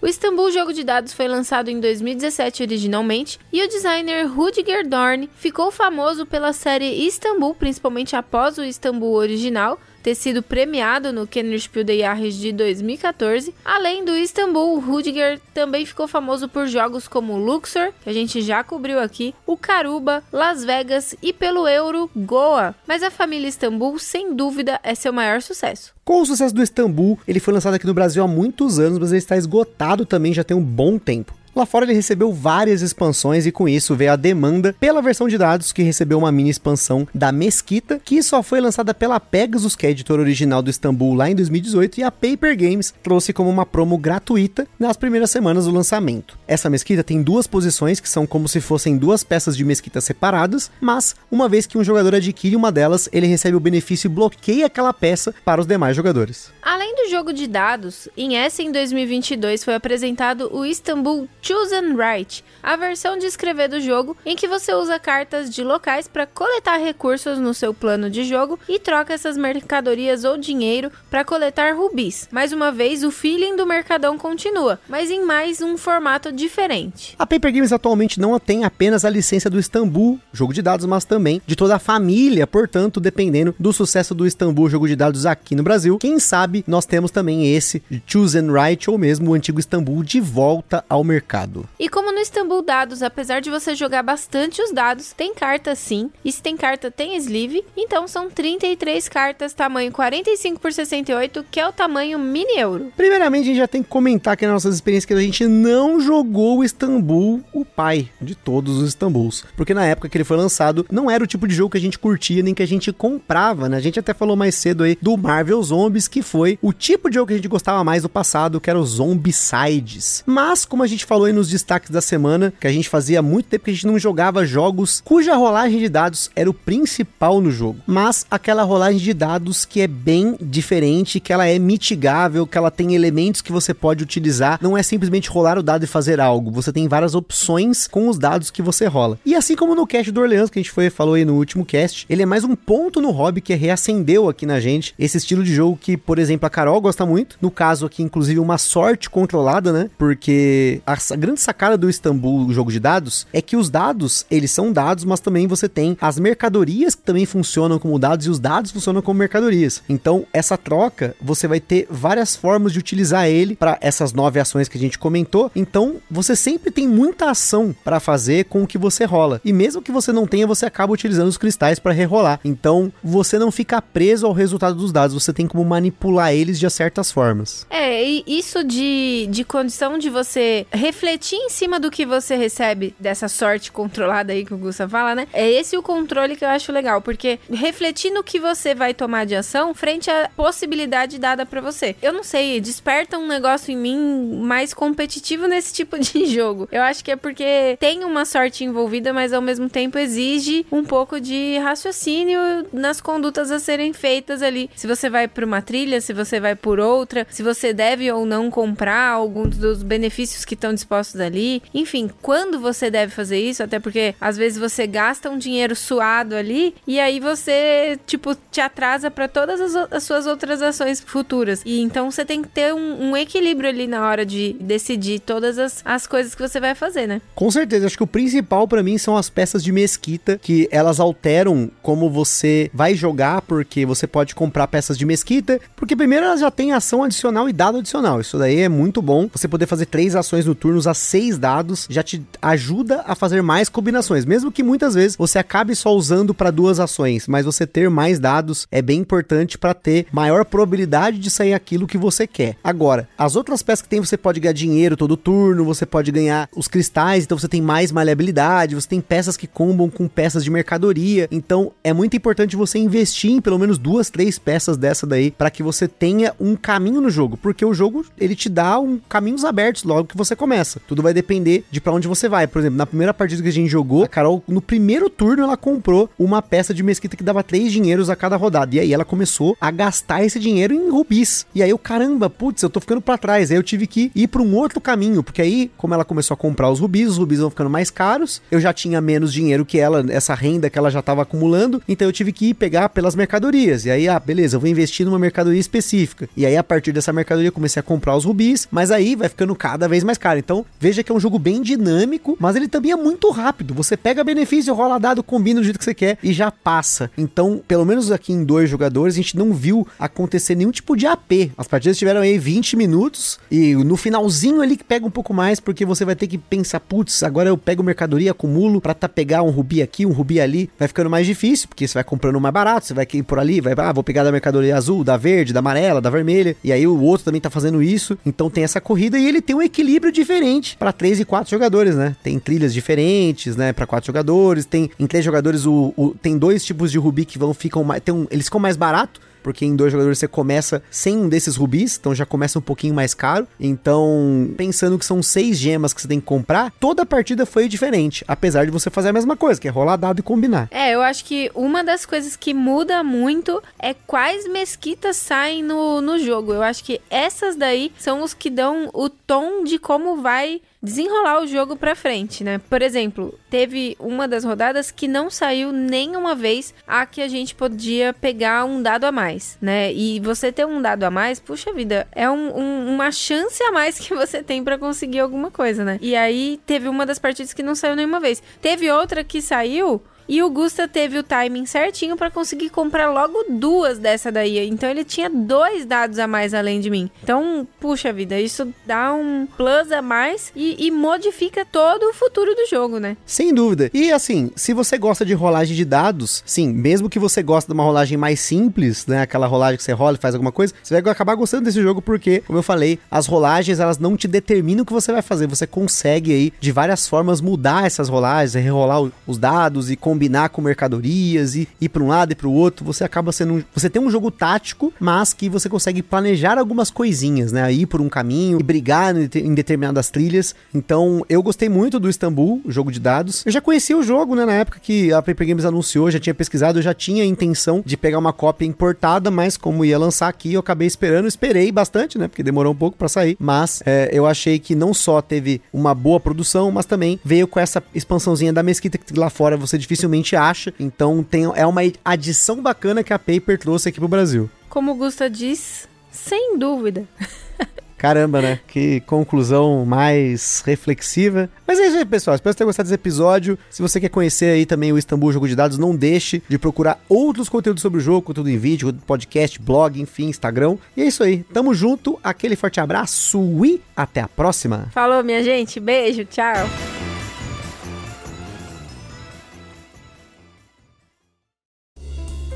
O 0.03 0.07
Istanbul 0.07 0.51
Jogo 0.51 0.73
de 0.73 0.83
Dados 0.83 1.13
foi 1.13 1.29
lançado 1.29 1.69
em 1.69 1.79
2017 1.79 2.63
originalmente 2.63 3.39
e 3.53 3.63
o 3.63 3.69
designer 3.69 4.27
Rudiger 4.27 4.89
Dorn 4.89 5.29
ficou 5.37 5.71
famoso 5.71 6.25
pela 6.25 6.55
série 6.55 7.07
Istanbul, 7.07 7.55
principalmente 7.55 8.17
após 8.17 8.57
o 8.57 8.65
Istanbul 8.65 9.13
original, 9.13 9.79
ter 10.03 10.15
sido 10.15 10.43
premiado 10.43 11.13
no 11.13 11.27
Kennerspiel 11.27 11.85
des 11.85 12.01
Jahres 12.01 12.35
de 12.35 12.53
2014. 12.53 13.55
Além 13.65 14.05
do 14.05 14.17
Istanbul, 14.17 14.79
Rudiger 14.79 15.41
também 15.55 15.85
ficou 15.87 16.09
famoso 16.09 16.49
por 16.49 16.67
jogos 16.67 17.07
como 17.07 17.37
Luxor, 17.37 17.93
que 18.03 18.11
a 18.11 18.13
gente 18.13 18.41
já 18.43 18.63
cobriu 18.65 18.99
aqui, 18.99 19.35
o 19.47 19.57
Caruba, 19.57 20.23
Las 20.33 20.65
Vegas 20.65 21.15
e 21.23 21.33
pelo 21.33 21.69
Euro 21.69 22.11
Goa. 22.15 22.75
Mas 22.87 23.03
a 23.03 23.11
família 23.11 23.49
Istanbul, 23.49 23.99
sem 23.99 24.35
dúvida, 24.35 24.81
é 24.83 24.95
seu 24.95 25.13
maior 25.13 25.43
sucesso. 25.43 25.93
Com 26.05 26.23
o 26.23 26.27
sucesso 26.27 26.55
do 26.55 26.63
Istanbul, 26.63 27.19
ele 27.27 27.41
foi 27.41 27.55
lançado 27.55 27.75
aqui 27.75 27.87
no 27.87 27.95
Brasil 27.95 28.23
há 28.23 28.27
muitos 28.27 28.79
anos, 28.79 28.99
mas 28.99 29.11
ele 29.11 29.19
está 29.19 29.37
esgotado 29.37 30.05
também 30.05 30.33
já 30.33 30.43
tem 30.43 30.57
um 30.57 30.63
bom 30.63 30.99
tempo. 30.99 31.40
Lá 31.55 31.67
fora 31.67 31.85
ele 31.85 31.95
recebeu 31.95 32.33
várias 32.33 32.81
expansões 32.81 33.45
e 33.45 33.53
com 33.53 33.69
isso 33.69 33.97
veio 33.97 34.13
a 34.13 34.17
demanda 34.17 34.75
pela 34.79 35.03
versão 35.03 35.29
de 35.29 35.37
dados 35.37 35.73
que 35.73 35.83
recebeu 35.83 36.19
uma 36.19 36.31
mini 36.31 36.51
expansão 36.51 37.07
da 37.15 37.33
Mesquita, 37.33 38.01
que 38.05 38.23
só 38.23 38.43
foi 38.43 38.61
lançada 38.61 38.95
pela 38.95 39.19
Pegasus, 39.19 39.75
que 39.75 39.85
é 39.85 39.89
a 39.89 39.93
editora 39.93 40.23
original 40.23 40.63
do 40.63 40.71
Istanbul 40.71 41.15
lá 41.15 41.29
em 41.29 41.35
2018, 41.35 41.99
e 41.99 42.03
a 42.05 42.11
Paper 42.11 42.57
Games 42.57 42.95
trouxe 43.03 43.33
como 43.33 43.51
uma 43.51 43.67
promo 43.67 43.99
gratuita 43.99 44.67
nas 44.79 44.97
primeiras 44.97 45.31
semanas 45.31 45.65
do 45.65 45.73
lançamento. 45.73 46.39
Essa 46.47 46.71
Mesquita 46.71 47.03
tem 47.03 47.23
duas 47.23 47.47
posições 47.47 47.99
que 47.99 48.09
são 48.09 48.27
como 48.27 48.49
se 48.49 48.61
fossem 48.61 48.97
duas 48.97 49.25
peças 49.25 49.57
de 49.57 49.65
Mesquita 49.65 50.01
separadas, 50.01 50.71
mas 50.81 51.17
uma 51.31 51.49
vez 51.49 51.67
que 51.67 51.77
um 51.77 51.85
jogador 51.85 52.15
adquire 52.15 52.55
uma 52.55 52.71
delas, 52.71 53.09
ele 53.13 53.27
recebe 53.27 53.57
o 53.57 53.61
benefício 53.61 54.07
e 54.07 54.13
bloqueia 54.13 54.67
aquela 54.67 54.93
peça 54.93 55.35
para 55.45 55.61
os 55.61 55.67
demais 55.67 55.97
jogadores. 55.97 56.53
Além 56.63 56.95
do 56.95 57.11
jogo 57.11 57.33
de 57.33 57.47
dados, 57.47 58.09
em 58.17 58.37
Essen 58.37 58.71
2022 58.71 59.65
foi 59.65 59.75
apresentado 59.75 60.49
o 60.53 60.65
Istanbul 60.65 61.29
Chosen 61.43 61.97
Right, 61.97 62.45
a 62.63 62.77
versão 62.77 63.17
de 63.17 63.27
escrever 63.27 63.69
do 63.69 63.81
jogo 63.81 64.17
em 64.25 64.37
que 64.37 64.47
você 64.47 64.75
usa 64.75 64.99
cartas 64.99 65.51
de 65.51 65.63
locais 65.63 66.07
para 66.07 66.27
coletar 66.27 66.79
recursos 66.79 67.39
no 67.39 67.55
seu 67.55 67.73
plano 67.73 68.11
de 68.11 68.25
jogo 68.25 68.59
e 68.69 68.79
troca 68.79 69.15
essas 69.15 69.37
mercadorias 69.37 70.25
ou 70.25 70.37
dinheiro 70.37 70.91
para 71.11 71.25
coletar 71.25 71.75
rubis. 71.75 72.29
Mais 72.31 72.53
uma 72.53 72.71
vez, 72.71 73.03
o 73.03 73.11
feeling 73.11 73.57
do 73.57 73.67
Mercadão 73.67 74.19
continua, 74.19 74.79
mas 74.89 75.11
em 75.11 75.25
mais 75.25 75.61
um 75.61 75.77
formato 75.77 76.31
diferente. 76.31 77.15
A 77.19 77.27
Paper 77.27 77.53
Games 77.53 77.73
atualmente 77.73 78.21
não 78.21 78.39
tem 78.39 78.65
apenas 78.65 79.05
a 79.05 79.11
licença 79.11 79.49
do 79.49 79.59
Istanbul, 79.59 80.19
jogo 80.33 80.53
de 80.53 80.63
dados, 80.63 80.87
mas 80.87 81.05
também 81.05 81.41
de 81.47 81.57
toda 81.57 81.77
a 81.77 81.79
família, 81.79 82.47
portanto, 82.47 83.01
dependendo 83.01 83.55
do 83.59 83.73
sucesso 83.73 84.15
do 84.15 84.27
Istanbul, 84.27 84.69
jogo 84.69 84.87
de 84.87 84.97
dados 84.97 85.27
aqui 85.27 85.55
no 85.55 85.63
Brasil, 85.63 85.99
quem 85.99 86.19
sabe 86.19 86.65
nós 86.67 86.87
temos 86.87 87.11
também 87.11 87.55
esse 87.55 87.83
Chosen 88.07 88.51
Right 88.53 88.91
ou 88.91 88.99
mesmo 88.99 89.31
o 89.31 89.35
antigo 89.35 89.61
Istanbul 89.61 90.03
de 90.03 90.21
volta 90.21 90.85
ao 90.89 91.03
mercado. 91.03 91.30
E 91.79 91.89
como 91.89 92.13
no 92.13 92.19
Istanbul 92.19 92.63
Dados, 92.63 93.03
apesar 93.03 93.41
de 93.41 93.51
você 93.51 93.75
jogar 93.75 94.03
bastante 94.03 94.61
os 94.61 94.73
dados, 94.73 95.13
tem 95.13 95.35
carta 95.35 95.75
sim, 95.75 96.11
e 96.25 96.33
se 96.33 96.43
tem 96.43 96.57
carta 96.57 96.91
tem 96.91 97.17
sleeve, 97.17 97.65
então 97.77 98.09
são 98.09 98.29
33 98.29 99.09
cartas 99.09 99.55
tamanho 99.55 99.93
45 99.93 100.61
por 100.61 100.73
68, 100.73 101.45
que 101.51 101.61
é 101.61 101.69
o 101.69 101.73
tamanho 101.73 102.19
mini 102.19 102.59
euro. 102.59 102.93
Primeiramente, 102.97 103.43
a 103.43 103.47
gente 103.47 103.59
já 103.59 103.69
tem 103.69 103.83
que 103.83 103.89
comentar 103.89 104.35
aqui 104.35 104.45
nas 104.45 104.55
nossas 104.55 104.75
experiências 104.75 105.05
que 105.05 105.15
a 105.15 105.21
gente 105.21 105.47
não 105.47 106.01
jogou 106.01 106.59
o 106.59 106.65
Istanbul, 106.65 107.43
o 107.53 107.65
pai 107.65 108.09
de 108.21 108.35
todos 108.35 108.79
os 108.79 108.89
Istanbuls. 108.89 109.45
Porque 109.57 109.75
na 109.75 109.85
época 109.85 110.09
que 110.09 110.17
ele 110.17 110.25
foi 110.25 110.37
lançado, 110.37 110.87
não 110.91 111.11
era 111.11 111.23
o 111.23 111.27
tipo 111.27 111.47
de 111.47 111.55
jogo 111.55 111.71
que 111.71 111.79
a 111.79 111.81
gente 111.81 111.99
curtia 111.99 112.43
nem 112.43 112.55
que 112.55 112.63
a 112.63 112.67
gente 112.67 112.93
comprava, 112.93 113.69
né? 113.69 113.77
A 113.77 113.81
gente 113.81 113.99
até 113.99 114.13
falou 114.13 114.37
mais 114.37 114.55
cedo 114.55 114.85
aí 114.85 114.97
do 115.01 115.17
Marvel 115.17 115.63
Zombies, 115.63 116.09
que 116.09 116.23
foi 116.23 116.59
o 116.63 116.73
tipo 116.73 117.09
de 117.09 117.15
jogo 117.15 117.29
que 117.29 117.35
a 117.35 117.37
gente 117.37 117.49
gostava 117.49 117.85
mais 117.85 118.03
do 118.03 118.09
passado, 118.09 118.61
que 118.61 118.71
era 118.71 118.79
o 118.79 118.85
Zombicides. 118.85 120.23
Mas, 120.27 120.65
como 120.65 120.83
a 120.83 120.87
gente 120.87 121.05
falou 121.05 121.20
aí 121.25 121.33
nos 121.33 121.49
destaques 121.49 121.91
da 121.91 122.01
semana, 122.01 122.53
que 122.61 122.67
a 122.67 122.73
gente 122.73 122.89
fazia 122.89 123.23
muito 123.23 123.47
tempo 123.47 123.65
que 123.65 123.71
a 123.71 123.75
gente 123.75 123.87
não 123.87 123.99
jogava 123.99 124.45
jogos 124.45 125.01
cuja 125.05 125.37
rolagem 125.37 125.79
de 125.79 125.89
dados 125.89 126.31
era 126.35 126.49
o 126.49 126.55
principal 126.55 127.41
no 127.41 127.51
jogo. 127.51 127.81
Mas 127.87 128.27
aquela 128.31 128.63
rolagem 128.63 129.01
de 129.01 129.13
dados 129.13 129.65
que 129.65 129.81
é 129.81 129.87
bem 129.87 130.37
diferente, 130.41 131.21
que 131.21 131.33
ela 131.33 131.47
é 131.47 131.59
mitigável, 131.59 132.47
que 132.47 132.59
ela 132.59 132.71
tem 132.71 132.95
elementos 132.95 133.41
que 133.41 133.53
você 133.53 133.75
pode 133.75 134.03
utilizar. 134.03 134.59
Não 134.63 134.77
é 134.77 134.83
simplesmente 134.83 135.31
rolar 135.31 135.59
o 135.59 135.63
dado 135.63 135.85
e 135.85 135.87
fazer 135.87 136.21
algo. 136.21 136.51
Você 136.51 136.73
tem 136.73 136.89
várias 136.89 137.15
opções 137.15 137.87
com 137.87 138.09
os 138.09 138.19
dados 138.19 138.51
que 138.51 138.63
você 138.63 138.87
rola. 138.87 139.19
E 139.25 139.35
assim 139.35 139.57
como 139.57 139.75
no 139.75 139.87
cast 139.87 140.11
do 140.11 140.21
Orleans, 140.21 140.51
que 140.51 140.59
a 140.59 140.63
gente 140.63 140.73
foi, 140.73 140.91
falou 140.91 141.15
aí 141.15 141.25
no 141.25 141.35
último 141.35 141.65
cast, 141.65 142.07
ele 142.09 142.23
é 142.23 142.27
mais 142.27 142.45
um 142.45 142.57
ponto 142.57 143.01
no 143.01 143.11
hobby 143.11 143.41
que 143.41 143.55
reacendeu 143.55 144.29
aqui 144.29 144.47
na 144.47 144.61
gente 144.61 144.95
esse 144.99 145.17
estilo 145.17 145.43
de 145.43 145.55
jogo 145.55 145.79
que, 145.81 145.97
por 145.97 146.19
exemplo, 146.19 146.47
a 146.47 146.51
Carol 146.51 146.81
gosta 146.81 147.05
muito. 147.05 147.37
No 147.41 147.51
caso 147.51 147.87
aqui, 147.87 148.03
inclusive, 148.03 148.39
uma 148.39 148.59
sorte 148.59 149.11
controlada, 149.11 149.73
né? 149.73 149.91
Porque 149.99 150.81
a, 150.87 150.97
a 151.13 151.17
grande 151.17 151.41
sacada 151.41 151.77
do 151.77 151.89
Istambul, 151.89 152.53
jogo 152.53 152.71
de 152.71 152.81
dados, 152.81 153.27
é 153.33 153.43
que 153.43 153.57
os 153.57 153.69
dados, 153.71 154.25
eles 154.31 154.51
são 154.51 154.73
dados, 154.73 155.05
mas 155.05 155.21
também 155.21 155.47
você 155.47 155.69
tem 155.69 155.97
as 156.01 156.19
mercadorias 156.19 156.95
que 156.95 157.03
também 157.03 157.27
funcionam 157.27 157.79
como 157.79 157.99
dados 157.99 158.27
e 158.27 158.31
os 158.31 158.39
dados 158.39 158.71
funcionam 158.71 159.03
como 159.03 159.19
mercadorias. 159.19 159.83
Então, 159.89 160.25
essa 160.33 160.57
troca, 160.57 161.15
você 161.21 161.47
vai 161.47 161.61
ter 161.61 161.87
várias 161.91 162.35
formas 162.37 162.73
de 162.73 162.79
utilizar 162.79 163.27
ele 163.27 163.55
para 163.55 163.79
essas 163.81 164.13
nove 164.13 164.41
ações 164.41 164.69
que 164.69 164.79
a 164.79 164.81
gente 164.81 164.99
comentou. 164.99 165.51
Então, 165.55 165.97
você 166.11 166.35
sempre 166.35 166.71
tem 166.71 166.89
muita 166.89 167.31
ação 167.31 167.75
para 167.85 168.01
fazer 168.01 168.47
com 168.47 168.63
o 168.63 168.67
que 168.67 168.79
você 168.79 169.05
rola. 169.05 169.41
E 169.45 169.53
mesmo 169.53 169.83
que 169.83 169.93
você 169.93 170.13
não 170.13 170.27
tenha, 170.27 170.47
você 170.47 170.67
acaba 170.67 170.93
utilizando 170.93 171.29
os 171.29 171.39
cristais 171.39 171.79
para 171.79 171.93
rerolar. 171.93 172.41
Então, 172.45 172.93
você 173.03 173.39
não 173.39 173.51
fica 173.51 173.83
preso 173.83 174.27
ao 174.27 174.33
resultado 174.33 174.77
dos 174.77 174.93
dados, 174.93 175.15
você 175.15 175.33
tem 175.33 175.47
como 175.47 175.65
manipular 175.65 176.33
eles 176.33 176.59
de 176.59 176.71
certas 176.71 177.11
formas. 177.11 177.67
É, 177.69 178.03
e 178.03 178.25
isso 178.27 178.63
de, 178.65 179.29
de 179.31 179.45
condição 179.45 179.99
de 179.99 180.09
você 180.09 180.67
refletir 180.71 181.00
em 181.07 181.49
cima 181.49 181.79
do 181.79 181.91
que 181.91 182.05
você 182.05 182.37
recebe 182.37 182.95
dessa 182.99 183.29
sorte 183.29 183.73
controlada 183.73 184.33
aí 184.33 184.45
que 184.45 184.55
o 184.55 184.59
Gusta 184.59 184.89
fala, 184.89 185.15
né? 185.15 185.27
É 185.33 185.49
esse 185.51 185.77
o 185.77 185.83
controle 185.83 186.37
que 186.37 186.45
eu 186.45 186.49
acho 186.49 186.73
legal, 186.73 187.01
porque 187.01 187.39
refletir 187.51 188.11
no 188.11 188.23
que 188.23 188.39
você 188.39 188.75
vai 188.75 188.95
tomar 188.95 189.27
de 189.27 189.35
ação 189.35 189.75
frente 189.75 190.11
à 190.11 190.31
possibilidade 190.37 191.19
dada 191.19 191.45
para 191.47 191.61
você. 191.61 191.97
Eu 192.03 192.13
não 192.13 192.23
sei, 192.23 192.61
desperta 192.61 193.19
um 193.19 193.27
negócio 193.27 193.73
em 193.73 193.77
mim 193.77 194.41
mais 194.43 194.75
competitivo 194.75 195.47
nesse 195.47 195.73
tipo 195.73 195.99
de 195.99 196.27
jogo. 196.33 196.69
Eu 196.71 196.83
acho 196.83 197.05
que 197.05 197.11
é 197.11 197.17
porque 197.17 197.77
tem 197.79 198.05
uma 198.05 198.25
sorte 198.25 198.65
envolvida, 198.65 199.13
mas 199.13 199.33
ao 199.33 199.43
mesmo 199.43 199.69
tempo 199.69 199.99
exige 199.99 200.67
um 200.71 200.85
pouco 200.85 201.21
de 201.21 201.59
raciocínio 201.59 202.41
nas 202.73 203.01
condutas 203.01 203.51
a 203.51 203.59
serem 203.59 203.93
feitas 203.93 204.43
ali. 204.43 204.71
Se 204.75 204.87
você 204.87 205.09
vai 205.09 205.29
por 205.29 205.45
uma 205.45 205.63
trilha, 205.63 206.01
se 206.01 206.13
você 206.13 206.41
vai 206.41 206.55
por 206.55 206.79
outra, 206.79 207.27
se 207.31 207.43
você 207.43 207.73
deve 207.73 208.11
ou 208.11 208.25
não 208.25 208.51
comprar 208.51 209.11
alguns 209.11 209.57
dos 209.57 209.83
benefícios 209.83 210.45
que 210.45 210.55
estão 210.55 210.73
dispostos 210.91 211.21
ali. 211.21 211.63
Enfim, 211.73 212.11
quando 212.21 212.59
você 212.59 212.91
deve 212.91 213.13
fazer 213.13 213.39
isso, 213.39 213.63
até 213.63 213.79
porque 213.79 214.15
às 214.21 214.37
vezes 214.37 214.59
você 214.59 214.87
gasta 214.87 215.31
um 215.31 215.39
dinheiro 215.39 215.77
suado 215.77 216.35
ali 216.35 216.75
e 216.87 216.99
aí 216.99 217.21
você, 217.21 217.99
tipo, 218.07 218.37
te 218.51 218.61
atrasa 218.61 219.11
para 219.11 219.29
todas 219.29 219.61
as, 219.61 219.93
as, 219.93 220.03
suas 220.03 220.27
outras 220.27 220.61
ações 220.61 221.01
futuras. 221.01 221.63
E 221.65 221.81
então 221.81 222.11
você 222.11 222.25
tem 222.25 222.43
que 222.43 222.49
ter 222.49 222.75
um, 222.75 223.11
um 223.11 223.17
equilíbrio 223.17 223.71
ali 223.71 223.87
na 223.87 224.07
hora 224.07 224.27
de 224.27 224.57
decidir 224.61 225.21
todas 225.21 225.59
as, 225.59 225.81
as 225.85 226.07
coisas 226.07 226.35
que 226.35 226.43
você 226.43 226.59
vai 226.59 226.75
fazer, 226.75 227.07
né? 227.07 227.23
Com 227.35 227.51
certeza, 227.51 227.87
acho 227.87 227.97
que 227.97 228.03
o 228.03 228.07
principal 228.07 228.67
para 228.67 228.83
mim 228.83 228.99
são 228.99 229.17
as 229.17 229.31
peças 229.31 229.63
de 229.63 229.71
mesquita, 229.71 230.39
que 230.43 230.69
elas 230.73 230.99
alteram 230.99 231.71
como 231.83 232.11
você 232.11 232.71
vai 232.75 232.95
jogar, 232.95 233.43
porque 233.43 233.87
você 233.87 234.07
pode 234.07 234.35
comprar 234.35 234.67
peças 234.67 234.99
de 234.99 235.07
mesquita, 235.07 235.61
porque 235.77 235.95
primeiro 235.95 236.27
elas 236.27 236.41
já 236.41 236.51
têm 236.51 236.73
ação 236.73 237.05
adicional 237.05 237.49
e 237.49 237.53
dado 237.53 237.79
adicional. 237.79 238.21
Isso 238.21 238.39
daí 238.39 238.61
é 238.61 238.69
muito 238.69 239.01
bom. 239.01 239.29
Você 239.33 239.47
poder 239.47 239.67
fazer 239.67 239.87
três 239.87 240.17
ações 240.17 240.47
no 240.47 240.55
turno, 240.55 240.80
usar 240.81 240.95
seis 240.95 241.39
dados, 241.39 241.87
já 241.89 242.03
te 242.03 242.23
ajuda 242.43 243.05
a 243.07 243.15
fazer 243.15 243.43
mais 243.43 243.69
combinações, 243.69 244.25
mesmo 244.25 244.51
que 244.51 244.63
muitas 244.63 244.95
vezes 244.95 245.17
você 245.17 245.39
acabe 245.39 245.75
só 245.75 245.95
usando 245.95 246.35
para 246.35 246.51
duas 246.51 246.81
ações, 246.81 247.27
mas 247.29 247.45
você 247.45 247.67
ter 247.67 247.89
mais 247.89 248.19
dados 248.19 248.67
é 248.71 248.83
bem 248.83 249.01
importante 249.01 249.59
para 249.59 249.75
ter 249.75 250.07
maior 250.13 250.45
probabilidade 250.45 251.19
de 251.19 251.31
sair 251.31 251.55
aquilo 251.55 251.87
que 251.87 251.99
você 251.99 252.27
quer. 252.27 252.57
Agora, 252.63 253.09
as 253.17 253.37
outras 253.37 253.63
peças 253.63 253.83
que 253.83 253.89
tem, 253.89 254.01
você 254.01 254.17
pode 254.17 254.41
ganhar 254.41 254.53
dinheiro 254.53 254.97
todo 254.97 255.17
turno, 255.17 255.65
você 255.65 255.87
pode 255.87 256.11
ganhar 256.11 256.49
os 256.55 256.69
cristais, 256.69 257.25
então 257.25 257.39
você 257.39 257.49
tem 257.49 257.63
mais 257.63 257.93
maleabilidade, 257.93 258.75
você 258.75 258.89
tem 258.89 259.01
peças 259.01 259.37
que 259.37 259.47
combam 259.47 259.89
com 259.91 260.09
peças 260.09 260.43
de 260.43 260.51
mercadoria. 260.51 261.29
Então, 261.31 261.73
é 261.85 261.93
muito 261.93 262.17
importante 262.17 262.57
você 262.57 262.79
investir 262.79 263.31
em 263.31 263.41
pelo 263.41 263.59
menos 263.59 263.79
duas, 263.79 264.11
três 264.11 264.39
peças 264.39 264.77
dessa 264.77 265.07
daí 265.07 265.31
para 265.31 265.51
que 265.51 265.63
você 265.63 265.87
tenha 265.87 266.35
um 266.41 266.57
caminho 266.57 267.01
no 267.01 267.11
jogo, 267.11 267.37
porque 267.37 267.65
o 267.65 267.75
jogo 267.75 268.05
ele 268.19 268.35
te 268.35 268.49
dá 268.49 268.79
um 268.79 268.99
caminhos 269.09 269.45
abertos 269.45 269.85
logo 269.85 270.09
que 270.09 270.17
você 270.17 270.35
começa. 270.35 270.60
Tudo 270.87 271.03
vai 271.03 271.15
depender 271.15 271.65
de 271.71 271.81
para 271.81 271.93
onde 271.93 272.09
você 272.09 272.29
vai. 272.29 272.47
Por 272.47 272.61
exemplo, 272.61 272.77
na 272.77 272.87
primeira 272.87 273.15
partida 273.15 273.43
que 273.43 273.49
a 273.49 273.53
gente 273.53 273.69
jogou, 273.69 274.05
a 274.05 274.09
Carol 274.09 274.43
no 274.47 274.61
primeiro 274.61 275.09
turno 275.09 275.43
ela 275.43 275.57
comprou 275.57 276.09
uma 276.19 276.43
peça 276.43 276.75
de 276.75 276.83
mesquita 276.83 277.17
que 277.17 277.23
dava 277.23 277.43
três 277.43 277.73
dinheiros 277.73 278.11
a 278.11 278.17
cada 278.17 278.37
rodada. 278.37 278.75
E 278.75 278.81
aí 278.81 278.93
ela 278.93 279.05
começou 279.05 279.57
a 279.61 279.71
gastar 279.71 280.25
esse 280.25 280.39
dinheiro 280.39 280.75
em 280.75 280.91
rubis. 280.91 281.47
E 281.55 281.63
aí 281.63 281.71
eu, 281.71 281.79
caramba, 281.79 282.29
putz, 282.29 282.63
eu 282.63 282.71
tô 282.71 282.81
ficando 282.81 283.01
para 283.01 283.19
trás. 283.19 283.51
Aí 283.51 283.57
eu 283.57 283.63
tive 283.63 283.87
que 283.87 284.11
ir 284.15 284.29
para 284.29 284.43
um 284.43 284.55
outro 284.55 284.81
caminho, 284.81 285.23
porque 285.23 285.43
aí, 285.43 285.71
como 285.77 285.95
ela 285.95 286.05
começou 286.05 286.35
a 286.35 286.37
comprar 286.39 286.71
os 286.71 286.81
rubis, 286.81 287.09
os 287.09 287.17
rubis 287.17 287.41
vão 287.41 287.51
ficando 287.51 287.71
mais 287.71 287.91
caros. 287.91 288.43
Eu 288.51 288.61
já 288.61 288.73
tinha 288.73 289.01
menos 289.01 289.33
dinheiro 289.33 289.65
que 289.65 289.79
ela, 289.79 290.05
essa 290.11 290.35
renda 290.35 290.71
que 290.71 290.79
ela 290.79 290.91
já 290.91 291.03
tava 291.03 291.23
acumulando, 291.23 291.83
então 291.89 292.07
eu 292.09 292.13
tive 292.13 292.33
que 292.33 292.51
ir 292.51 292.55
pegar 292.55 292.89
pelas 292.91 293.15
mercadorias. 293.15 293.85
E 293.85 293.91
aí, 293.91 294.09
ah, 294.09 294.19
beleza, 294.19 294.57
eu 294.57 294.61
vou 294.61 294.69
investir 294.69 295.07
numa 295.07 295.19
mercadoria 295.19 295.61
específica. 295.61 296.29
E 296.37 296.47
aí 296.47 296.57
a 296.57 296.65
partir 296.65 296.93
dessa 296.93 297.13
mercadoria 297.13 297.49
eu 297.49 297.53
comecei 297.53 297.81
a 297.81 297.83
comprar 297.83 298.17
os 298.17 298.25
rubis, 298.25 298.69
mas 298.71 298.91
aí 298.91 299.17
vai 299.17 299.29
ficando 299.29 299.55
cada 299.55 299.89
vez 299.89 300.05
mais 300.05 300.19
caro. 300.19 300.39
Então, 300.39 300.50
veja 300.79 301.03
que 301.03 301.13
é 301.13 301.15
um 301.15 301.21
jogo 301.21 301.39
bem 301.39 301.63
dinâmico, 301.63 302.37
mas 302.41 302.57
ele 302.57 302.69
também 302.69 302.93
é 302.93 302.97
muito 302.97 303.31
rápido. 303.31 303.75
Você 303.75 303.97
pega 303.97 304.25
benefício, 304.25 304.75
rola 304.75 304.99
dado, 304.99 305.23
combina 305.23 305.61
do 305.61 305.65
jeito 305.65 305.79
que 305.79 305.85
você 305.85 305.95
quer 305.95 306.19
e 306.23 306.33
já 306.33 306.51
passa. 306.51 307.11
Então, 307.17 307.61
pelo 307.67 307.85
menos 307.85 308.11
aqui 308.11 308.33
em 308.33 308.45
dois 308.45 308.69
jogadores, 308.69 309.15
a 309.15 309.17
gente 309.17 309.37
não 309.37 309.53
viu 309.53 309.87
acontecer 309.99 310.55
nenhum 310.55 310.71
tipo 310.71 310.97
de 310.97 311.07
AP. 311.07 311.53
As 311.57 311.69
partidas 311.69 311.99
tiveram 311.99 312.21
aí 312.21 312.39
20 312.39 312.77
minutos 312.77 313.39
e 313.51 313.75
no 313.75 313.97
finalzinho 313.97 314.61
ali 314.61 314.77
que 314.77 314.85
pega 314.85 315.07
um 315.07 315.11
pouco 315.11 315.33
mais, 315.33 315.61
porque 315.61 315.85
você 315.85 316.05
vai 316.05 316.17
ter 316.17 316.27
que 316.27 316.39
pensar, 316.39 316.81
putz, 316.81 317.23
agora 317.23 317.49
eu 317.49 317.57
pego 317.57 317.83
mercadoria, 317.83 318.33
acumulo 318.33 318.81
pra 318.81 318.95
tá 318.95 319.09
pegar 319.09 319.43
um 319.43 319.51
rubi 319.51 319.83
aqui, 319.83 320.05
um 320.05 320.13
rubi 320.13 320.41
ali. 320.41 320.71
Vai 320.79 320.89
ficando 320.89 321.11
mais 321.11 321.27
difícil, 321.27 321.69
porque 321.69 321.87
você 321.87 321.95
vai 321.95 322.05
comprando 322.05 322.41
mais 322.41 322.53
barato, 322.53 322.87
você 322.87 322.95
vai 322.95 323.07
ir 323.13 323.23
por 323.23 323.39
ali, 323.39 323.61
vai, 323.61 323.75
ah, 323.77 323.93
vou 323.93 324.03
pegar 324.03 324.25
da 324.25 324.33
mercadoria 324.33 324.77
azul, 324.77 325.05
da 325.05 325.17
verde, 325.17 325.53
da 325.53 325.61
amarela, 325.61 326.01
da 326.01 326.11
vermelha. 326.11 326.57
E 326.65 326.73
aí 326.73 326.87
o 326.87 327.01
outro 327.01 327.27
também 327.27 327.41
tá 327.41 327.51
fazendo 327.51 327.83
isso. 327.83 328.19
Então 328.25 328.51
tem 328.51 328.65
essa 328.65 328.81
corrida 328.81 329.19
e 329.19 329.27
ele 329.27 329.41
tem 329.41 329.55
um 329.55 329.63
equilíbrio 329.63 330.13
diferente 330.13 330.40
para 330.79 330.93
três 330.93 331.21
e 331.21 331.25
quatro 331.25 331.51
jogadores, 331.51 331.95
né? 331.97 332.17
Tem 332.23 332.39
trilhas 332.39 332.73
diferentes, 332.73 333.57
né, 333.57 333.73
para 333.73 333.87
quatro 333.87 334.07
jogadores. 334.07 334.65
Tem 334.65 334.91
em 334.99 335.07
três 335.07 335.25
jogadores 335.25 335.67
o, 335.67 335.93
o, 335.97 336.15
tem 336.21 336.37
dois 336.37 336.65
tipos 336.65 336.91
de 336.91 336.99
rubi 336.99 337.25
que 337.25 337.39
vão 337.39 337.55
ficam 337.55 337.85
mais, 337.85 338.03
tem 338.03 338.15
um, 338.15 338.27
eles 338.31 338.47
ficam 338.47 338.61
mais 338.61 338.77
barato 338.77 339.21
porque 339.43 339.65
em 339.65 339.77
dois 339.77 339.93
jogadores 339.93 340.19
você 340.19 340.29
começa 340.29 340.83
sem 340.91 341.17
um 341.17 341.29
desses 341.29 341.57
rubis, 341.57 341.97
então 341.99 342.15
já 342.15 342.27
começa 342.27 342.59
um 342.59 342.63
pouquinho 342.63 342.95
mais 342.95 343.15
caro. 343.15 343.47
Então, 343.59 344.53
pensando 344.57 344.99
que 344.99 345.05
são 345.05 345.23
seis 345.23 345.59
gemas 345.59 345.93
que 345.93 346.01
você 346.01 346.09
tem 346.09 346.21
que 346.21 346.27
comprar, 346.27 346.73
toda 346.79 347.03
a 347.03 347.07
partida 347.07 347.47
foi 347.47 347.69
diferente, 347.69 348.25
apesar 348.27 348.65
de 348.65 348.71
você 348.71 348.91
fazer 348.91 349.09
a 349.09 349.13
mesma 349.13 349.37
coisa, 349.37 349.61
que 349.61 349.69
é 349.69 349.71
rolar 349.71 349.97
dado 349.97 350.21
e 350.21 350.23
combinar. 350.23 350.69
É, 350.71 350.95
eu 350.95 351.03
acho 351.03 351.25
que 351.25 351.51
uma 351.55 351.83
das 351.83 352.07
coisas 352.07 352.37
que 352.37 352.55
muda 352.55 353.03
muito 353.03 353.63
é 353.79 353.95
quais 353.95 354.49
mesquitas 354.49 355.17
saem 355.17 355.63
no, 355.63 356.01
no 356.01 356.19
jogo. 356.19 356.53
Eu 356.53 356.63
acho 356.63 356.85
que 356.85 357.01
essas 357.11 357.57
daí 357.57 357.93
são 357.99 358.23
os 358.23 358.35
que 358.35 358.51
dão 358.51 358.91
o 358.93 359.09
tom 359.09 359.65
de 359.65 359.79
como 359.79 360.21
vai 360.23 360.61
desenrolar 360.83 361.43
o 361.43 361.47
jogo 361.47 361.77
pra 361.77 361.95
frente, 361.95 362.43
né? 362.43 362.59
Por 362.71 362.81
exemplo, 362.81 363.39
teve 363.51 363.97
uma 363.99 364.27
das 364.27 364.45
rodadas 364.45 364.91
que 364.91 365.07
não 365.07 365.29
saiu 365.29 365.73
nenhuma 365.73 366.35
vez 366.35 366.75
a 366.87 367.05
que 367.05 367.21
a 367.21 367.29
gente 367.29 367.55
podia 367.55 368.13
pegar 368.13 368.65
um 368.65 368.83
dado 368.83 369.05
a 369.05 369.13
mais, 369.13 369.59
né? 369.61 369.93
E 369.93 370.21
você 370.21 370.51
ter 370.51 370.67
um 370.67 370.81
dado 370.81 371.05
a 371.05 371.11
mais, 371.11 371.39
puxa 371.39 371.73
vida, 371.73 372.07
é 372.13 372.29
um, 372.31 372.59
um, 372.59 372.95
uma 372.95 373.13
chance 373.13 373.63
a 373.63 373.73
mais 373.73 373.99
que 373.99 374.15
você 374.15 374.43
tem 374.43 374.65
para 374.65 374.79
conseguir 374.79 375.21
alguma 375.21 375.51
coisa, 375.51 375.85
né? 375.85 375.99
E 376.01 376.17
aí 376.17 376.59
teve 376.65 376.89
uma 376.89 377.05
das 377.05 377.19
partidas 377.19 377.53
que 377.53 377.63
não 377.63 377.75
saiu 377.75 377.97
nenhuma 377.97 378.21
vez. 378.21 378.43
Teve 378.63 378.91
outra 378.91 379.23
que 379.23 379.43
saiu 379.43 380.03
e 380.31 380.45
o 380.45 380.49
Gusta 380.49 380.87
teve 380.87 381.19
o 381.19 381.25
timing 381.25 381.67
certinho 381.67 382.17
para 382.17 382.31
conseguir 382.31 382.71
comprar 382.71 383.11
logo 383.11 383.45
duas 383.49 383.99
dessa 383.99 384.31
daí. 384.31 384.65
Então 384.69 384.89
ele 384.89 385.05
tinha 385.05 385.29
dois 385.29 385.85
dados 385.85 386.21
a 386.21 386.29
mais 386.29 386.55
além 386.55 386.81
de 386.81 386.89
mim. 386.89 387.11
Então, 387.21 387.67
puxa 387.81 388.13
vida, 388.13 388.39
isso 388.39 388.73
dá 388.87 389.13
um 389.13 389.49
plus 389.57 389.91
a 389.91 390.01
mais 390.01 390.53
e, 390.55 390.87
e 390.87 390.89
modifica 390.93 391.65
todo 391.65 392.05
o 392.05 392.15
futuro 392.15 392.55
do 392.55 392.65
jogo, 392.71 393.01
né? 393.01 393.17
Sem 393.27 393.53
dúvida. 393.53 393.91
E 393.93 394.13
assim, 394.13 394.53
se 394.55 394.73
você 394.73 394.97
gosta 394.97 395.25
de 395.25 395.35
rolagem 395.35 395.75
de 395.75 395.85
dados, 395.85 396.45
sim, 396.47 396.73
mesmo 396.73 397.11
que 397.11 397.19
você 397.19 397.43
goste 397.43 397.67
de 397.67 397.75
uma 397.75 397.83
rolagem 397.83 398.17
mais 398.17 398.39
simples, 398.39 399.09
né? 399.09 399.23
Aquela 399.23 399.49
rolagem 399.49 399.79
que 399.79 399.83
você 399.83 399.93
rola 399.93 400.17
e 400.17 400.21
faz 400.21 400.37
alguma 400.37 400.53
coisa, 400.53 400.73
você 400.81 401.01
vai 401.01 401.13
acabar 401.13 401.35
gostando 401.35 401.65
desse 401.65 401.83
jogo 401.83 402.01
porque, 402.01 402.41
como 402.47 402.57
eu 402.57 402.63
falei, 402.63 403.01
as 403.11 403.27
rolagens 403.27 403.81
elas 403.81 403.99
não 403.99 404.17
te 404.17 404.29
determinam 404.29 404.85
o 404.85 404.87
que 404.87 404.93
você 404.93 405.11
vai 405.11 405.23
fazer. 405.23 405.49
Você 405.49 405.67
consegue 405.67 406.33
aí, 406.33 406.53
de 406.61 406.71
várias 406.71 407.09
formas, 407.09 407.41
mudar 407.41 407.85
essas 407.85 408.09
rolagens, 408.09 408.55
rerolar 408.55 409.11
os 409.27 409.37
dados 409.37 409.91
e 409.91 409.97
combinar 409.97 410.20
combinar 410.21 410.51
com 410.51 410.61
mercadorias 410.61 411.55
e 411.55 411.67
ir 411.81 411.89
para 411.89 412.03
um 412.03 412.09
lado 412.09 412.33
e 412.33 412.35
para 412.35 412.47
o 412.47 412.53
outro, 412.53 412.85
você 412.85 413.03
acaba 413.03 413.33
sendo 413.33 413.55
um, 413.55 413.63
você 413.75 413.89
tem 413.89 414.03
um 414.03 414.11
jogo 414.11 414.31
tático, 414.31 414.93
mas 415.01 415.33
que 415.33 415.49
você 415.49 415.67
consegue 415.67 416.03
planejar 416.03 416.59
algumas 416.59 416.91
coisinhas, 416.91 417.53
né? 417.53 417.73
Ir 417.73 417.87
por 417.87 418.03
um 418.03 418.09
caminho 418.09 418.61
e 418.61 418.63
brigar 418.63 419.17
em 419.17 419.55
determinadas 419.55 420.11
trilhas. 420.11 420.55
Então, 420.75 421.25
eu 421.27 421.43
gostei 421.43 421.71
muito 421.71 421.99
do 421.99 422.11
Istanbul, 422.11 422.61
o 422.67 422.71
jogo 422.71 422.93
de 422.93 423.01
dados. 423.01 423.43
Eu 423.47 423.53
já 423.53 423.63
conhecia 423.63 423.97
o 423.97 424.03
jogo, 424.03 424.35
né, 424.35 424.45
na 424.45 424.53
época 424.53 424.79
que 424.79 425.11
a 425.11 425.23
Paper 425.23 425.49
Games 425.49 425.65
anunciou, 425.65 426.11
já 426.11 426.21
tinha 426.21 426.35
pesquisado, 426.35 426.79
eu 426.79 426.83
já 426.83 426.93
tinha 426.93 427.23
a 427.23 427.27
intenção 427.27 427.83
de 427.85 427.97
pegar 427.97 428.19
uma 428.19 428.33
cópia 428.33 428.67
importada, 428.67 429.31
mas 429.31 429.57
como 429.57 429.87
ia 429.87 429.99
lançar 429.99 430.29
aqui, 430.29 430.53
eu 430.53 430.61
acabei 430.61 430.87
esperando, 430.87 431.29
esperei 431.29 431.73
bastante, 431.73 432.19
né, 432.19 432.29
porque 432.29 432.43
demorou 432.43 432.75
um 432.75 432.77
pouco 432.77 432.99
para 432.99 433.09
sair, 433.09 433.37
mas 433.41 433.83
é, 433.87 434.11
eu 434.13 434.27
achei 434.27 434.59
que 434.59 434.75
não 434.75 434.93
só 434.93 435.23
teve 435.23 435.63
uma 435.73 435.95
boa 435.95 436.21
produção, 436.21 436.71
mas 436.71 436.85
também 436.85 437.19
veio 437.25 437.49
com 437.49 437.59
essa 437.59 437.83
expansãozinha 437.95 438.53
da 438.53 438.63
mesquita 438.63 438.99
que 438.99 439.19
lá 439.19 439.31
fora 439.31 439.57
você 439.57 439.79
dificilmente 439.79 440.10
acha. 440.37 440.73
Então 440.79 441.23
tem, 441.23 441.45
é 441.55 441.67
uma 441.67 441.83
adição 442.05 442.61
bacana 442.63 443.03
que 443.03 443.13
a 443.13 443.19
Paper 443.19 443.59
trouxe 443.59 443.89
aqui 443.89 443.99
pro 443.99 444.09
Brasil. 444.09 444.51
Como 444.69 444.93
o 444.93 444.95
Gusta 444.95 445.29
diz, 445.29 445.89
sem 446.11 446.59
dúvida. 446.59 447.05
Caramba, 448.01 448.41
né? 448.41 448.61
Que 448.67 449.01
conclusão 449.01 449.85
mais 449.85 450.63
reflexiva. 450.65 451.51
Mas 451.67 451.79
é 451.79 451.87
isso 451.87 451.99
aí, 451.99 452.05
pessoal. 452.07 452.35
Espero 452.35 452.55
ter 452.55 452.65
gostado 452.65 452.87
desse 452.87 452.95
episódio. 452.95 453.59
Se 453.69 453.83
você 453.83 454.01
quer 454.01 454.09
conhecer 454.09 454.47
aí 454.47 454.65
também 454.65 454.91
o 454.91 454.97
Istambul 454.97 455.31
Jogo 455.31 455.47
de 455.47 455.55
Dados, 455.55 455.77
não 455.77 455.95
deixe 455.95 456.43
de 456.49 456.59
procurar 456.59 456.99
outros 457.11 457.51
conteúdos 457.51 457.83
sobre 457.83 457.99
o 457.99 458.01
jogo, 458.01 458.23
conteúdo 458.23 458.49
em 458.49 458.57
vídeo, 458.57 458.91
podcast, 459.07 459.61
blog, 459.61 460.01
enfim, 460.01 460.29
Instagram. 460.29 460.79
E 460.97 461.03
é 461.03 461.05
isso 461.05 461.23
aí. 461.23 461.45
Tamo 461.53 461.75
junto. 461.75 462.19
Aquele 462.25 462.57
forte 462.57 462.81
abraço 462.81 463.39
e 463.67 463.83
até 463.95 464.23
a 464.23 464.29
próxima. 464.29 464.89
Falou, 464.93 465.23
minha 465.23 465.45
gente. 465.45 465.79
Beijo. 465.79 466.25
Tchau. 466.25 467.20